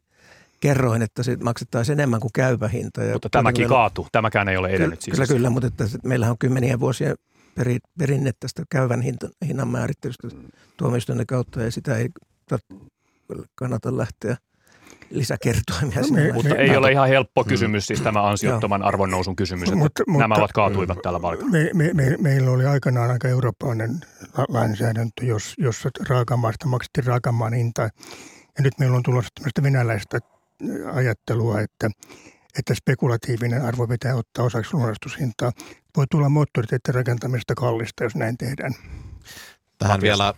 kerroin, 0.62 1.03
että 1.03 1.22
se 1.22 1.37
maksettaisiin 1.37 1.98
enemmän 1.98 2.20
kuin 2.20 2.33
käyvä 2.35 2.68
hinta. 2.68 3.03
Ja 3.03 3.12
mutta 3.12 3.31
tämäkin 3.31 3.68
kaatu, 3.68 4.07
tämäkään 4.12 4.48
ei 4.48 4.57
ole 4.57 4.68
edennyt 4.68 4.88
kyllä, 4.88 5.01
siis. 5.01 5.16
Kyllä, 5.16 5.27
kyllä, 5.27 5.51
mutta 5.51 5.66
että 5.66 5.85
meillähän 6.05 6.31
on 6.31 6.38
kymmeniä 6.38 6.81
vuosia 6.81 7.14
peri, 7.55 7.79
perinne 7.98 8.31
tästä 8.40 8.62
käyvän 8.70 9.01
hinta, 9.01 9.29
hinnan 9.46 9.68
määrittelystä 9.68 10.29
tuomioistuimen 10.77 11.27
kautta 11.27 11.62
ja 11.62 11.70
sitä 11.70 11.96
ei 11.96 12.09
kannata 13.55 13.96
lähteä– 13.96 14.37
lisäkertoimia. 15.12 16.01
No, 16.01 16.09
me, 16.11 16.33
mutta 16.33 16.55
me, 16.55 16.61
ei 16.61 16.70
me, 16.70 16.79
ole 16.79 16.92
ihan 16.92 17.09
helppo 17.09 17.44
kysymys, 17.44 17.87
siis 17.87 18.01
tämä 18.01 18.29
ansiottoman 18.29 18.83
arvonnousun 18.83 19.37
kysymys, 19.37 19.68
että 19.68 19.77
mutta, 19.77 20.03
nämä 20.18 20.35
ovat 20.35 20.53
kaatuivat 20.53 20.98
tällä 21.03 21.22
vaalikaudella. 21.22 21.75
Me, 21.75 21.92
me, 21.92 21.92
me, 21.94 22.16
meillä 22.20 22.51
oli 22.51 22.66
aikanaan 22.66 23.11
aika 23.11 23.29
eurooppalainen 23.29 24.01
lainsäädäntö, 24.48 25.25
jos, 25.25 25.55
jossa 25.59 25.90
raakamaasta 26.09 26.66
maksettiin 26.66 27.07
raakamaan 27.07 27.53
hinta. 27.53 27.83
Ja 28.57 28.62
nyt 28.62 28.79
meillä 28.79 28.96
on 28.96 29.03
tulossa 29.03 29.31
tämmöistä 29.35 29.62
venäläistä 29.62 30.18
ajattelua, 30.92 31.61
että, 31.61 31.90
että 32.59 32.75
spekulatiivinen 32.75 33.64
arvo 33.64 33.87
pitää 33.87 34.14
ottaa 34.14 34.44
osaksi 34.44 34.75
lunastushintaa. 34.75 35.53
Voi 35.96 36.05
tulla 36.11 36.29
moottoriteiden 36.29 36.94
rakentamista 36.94 37.55
kallista, 37.55 38.05
jos 38.05 38.14
näin 38.14 38.38
tehdään. 38.38 38.75
Tähän 39.79 40.01
vielä 40.01 40.35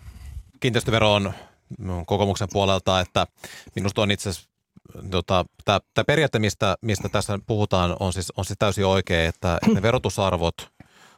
kiinteistövero 0.59 1.13
on 1.13 1.33
kokoomuksen 2.05 2.47
puolelta, 2.51 2.99
että 2.99 3.27
minusta 3.75 4.01
on 4.01 4.11
itse 4.11 4.29
asiassa 4.29 4.49
tota, 5.11 5.45
tämä 5.63 6.05
periaate, 6.07 6.39
mistä, 6.39 6.75
mistä 6.81 7.09
tässä 7.09 7.39
puhutaan, 7.47 7.95
on 7.99 8.13
siis, 8.13 8.31
on 8.37 8.45
siis 8.45 8.57
täysin 8.59 8.85
oikein, 8.85 9.29
että 9.29 9.57
ne 9.73 9.81
verotusarvot 9.81 10.74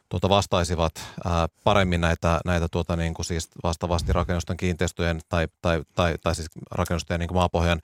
tuota 0.08 0.28
vastaisivat 0.28 0.92
ää, 1.24 1.48
paremmin 1.64 2.00
näitä, 2.00 2.40
näitä 2.44 2.68
tuota, 2.70 2.96
niin 2.96 3.14
kuin 3.14 3.26
siis 3.26 3.50
vastaavasti 3.62 4.12
rakennusten 4.12 4.56
kiinteistöjen 4.56 5.20
tai, 5.28 5.48
tai, 5.62 5.82
tai, 5.94 6.14
tai 6.22 6.34
siis 6.34 6.48
rakennusten 6.70 7.20
niin 7.20 7.34
maapohjan 7.34 7.80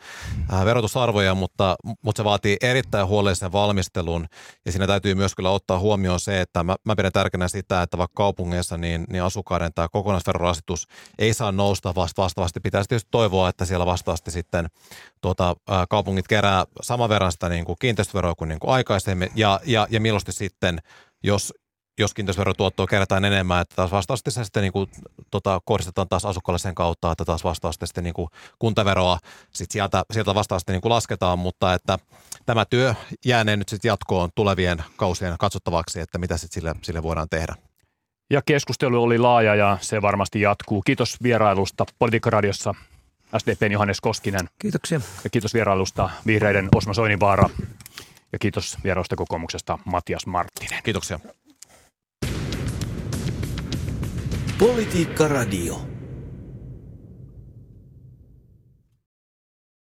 ää, 0.52 0.64
verotusarvoja, 0.64 1.34
mutta, 1.34 1.76
mutta 2.02 2.20
se 2.20 2.24
vaatii 2.24 2.56
erittäin 2.62 3.06
huolellisen 3.06 3.52
valmistelun 3.52 4.26
ja 4.64 4.72
siinä 4.72 4.86
täytyy 4.86 5.14
myös 5.14 5.34
kyllä 5.34 5.50
ottaa 5.50 5.78
huomioon 5.78 6.20
se, 6.20 6.40
että 6.40 6.64
mä, 6.64 6.76
mä 6.84 6.96
pidän 6.96 7.12
tärkeänä 7.12 7.48
sitä, 7.48 7.82
että 7.82 7.98
vaikka 7.98 8.14
kaupungeissa 8.16 8.78
niin, 8.78 9.04
niin 9.10 9.22
asukkaiden 9.22 9.74
tämä 9.74 9.88
kokonaisverorasitus 9.88 10.88
ei 11.18 11.34
saa 11.34 11.52
nousta 11.52 11.94
vasta 11.94 12.22
vastaavasti. 12.22 12.60
Pitäisi 12.60 12.88
tietysti 12.88 13.08
toivoa, 13.10 13.48
että 13.48 13.64
siellä 13.64 13.86
vastaavasti 13.86 14.30
sitten 14.30 14.66
tuota, 15.20 15.56
ää, 15.68 15.86
kaupungit 15.90 16.28
kerää 16.28 16.64
saman 16.82 17.08
verran 17.08 17.32
sitä 17.32 17.48
niin 17.48 17.64
kuin 17.64 17.76
kiinteistöveroa 17.80 18.34
kuin, 18.34 18.48
niin 18.48 18.60
kuin 18.60 18.70
aikaisemmin 18.70 19.30
ja, 19.34 19.60
ja, 19.64 19.86
ja 19.90 20.00
milloin 20.00 20.22
sitten 20.30 20.78
jos, 21.22 21.52
jos 21.98 22.14
kiinteistöverotuottoa 22.14 22.86
kerätään 22.86 23.24
enemmän, 23.24 23.60
että 23.60 23.76
taas 23.76 23.92
vastaavasti 23.92 24.30
se 24.30 24.44
sitten 24.44 24.62
niin 24.62 24.72
kuin, 24.72 24.90
tota, 25.30 25.60
kohdistetaan 25.64 26.08
taas 26.08 26.24
asukkaille 26.24 26.58
sen 26.58 26.74
kautta, 26.74 27.12
että 27.12 27.24
taas 27.24 27.44
vastaavasti 27.44 27.86
sitten 27.86 28.04
niin 28.04 28.14
kuin 28.14 28.28
kuntaveroa 28.58 29.18
sit 29.50 29.70
sieltä, 29.70 30.04
sieltä 30.10 30.34
vastaavasti 30.34 30.72
niin 30.72 30.82
kuin 30.82 30.92
lasketaan, 30.92 31.38
mutta 31.38 31.74
että 31.74 31.98
tämä 32.46 32.64
työ 32.64 32.94
jäänee 33.24 33.56
nyt 33.56 33.68
sitten 33.68 33.88
jatkoon 33.88 34.30
tulevien 34.34 34.84
kausien 34.96 35.34
katsottavaksi, 35.38 36.00
että 36.00 36.18
mitä 36.18 36.36
sitten 36.36 36.54
sille, 36.54 36.74
sille 36.82 37.02
voidaan 37.02 37.28
tehdä. 37.28 37.54
Ja 38.30 38.42
keskustelu 38.46 39.02
oli 39.02 39.18
laaja 39.18 39.54
ja 39.54 39.78
se 39.80 40.02
varmasti 40.02 40.40
jatkuu. 40.40 40.82
Kiitos 40.82 41.22
vierailusta 41.22 41.84
Politiikkaradiossa 41.98 42.74
SDPn 43.38 43.72
Johannes 43.72 44.00
Koskinen. 44.00 44.48
Kiitoksia. 44.58 45.00
Ja 45.24 45.30
kiitos 45.30 45.54
vierailusta 45.54 46.10
vihreiden 46.26 46.68
Osmo 46.74 46.94
Soininvaara. 46.94 47.50
Ja 48.32 48.38
kiitos 48.38 48.78
vierailusta 48.84 49.16
kokoomuksesta 49.16 49.78
Matias 49.84 50.26
Marttinen. 50.26 50.82
Kiitoksia. 50.82 51.20
Politiikka 54.58 55.26
Radio. 55.26 55.93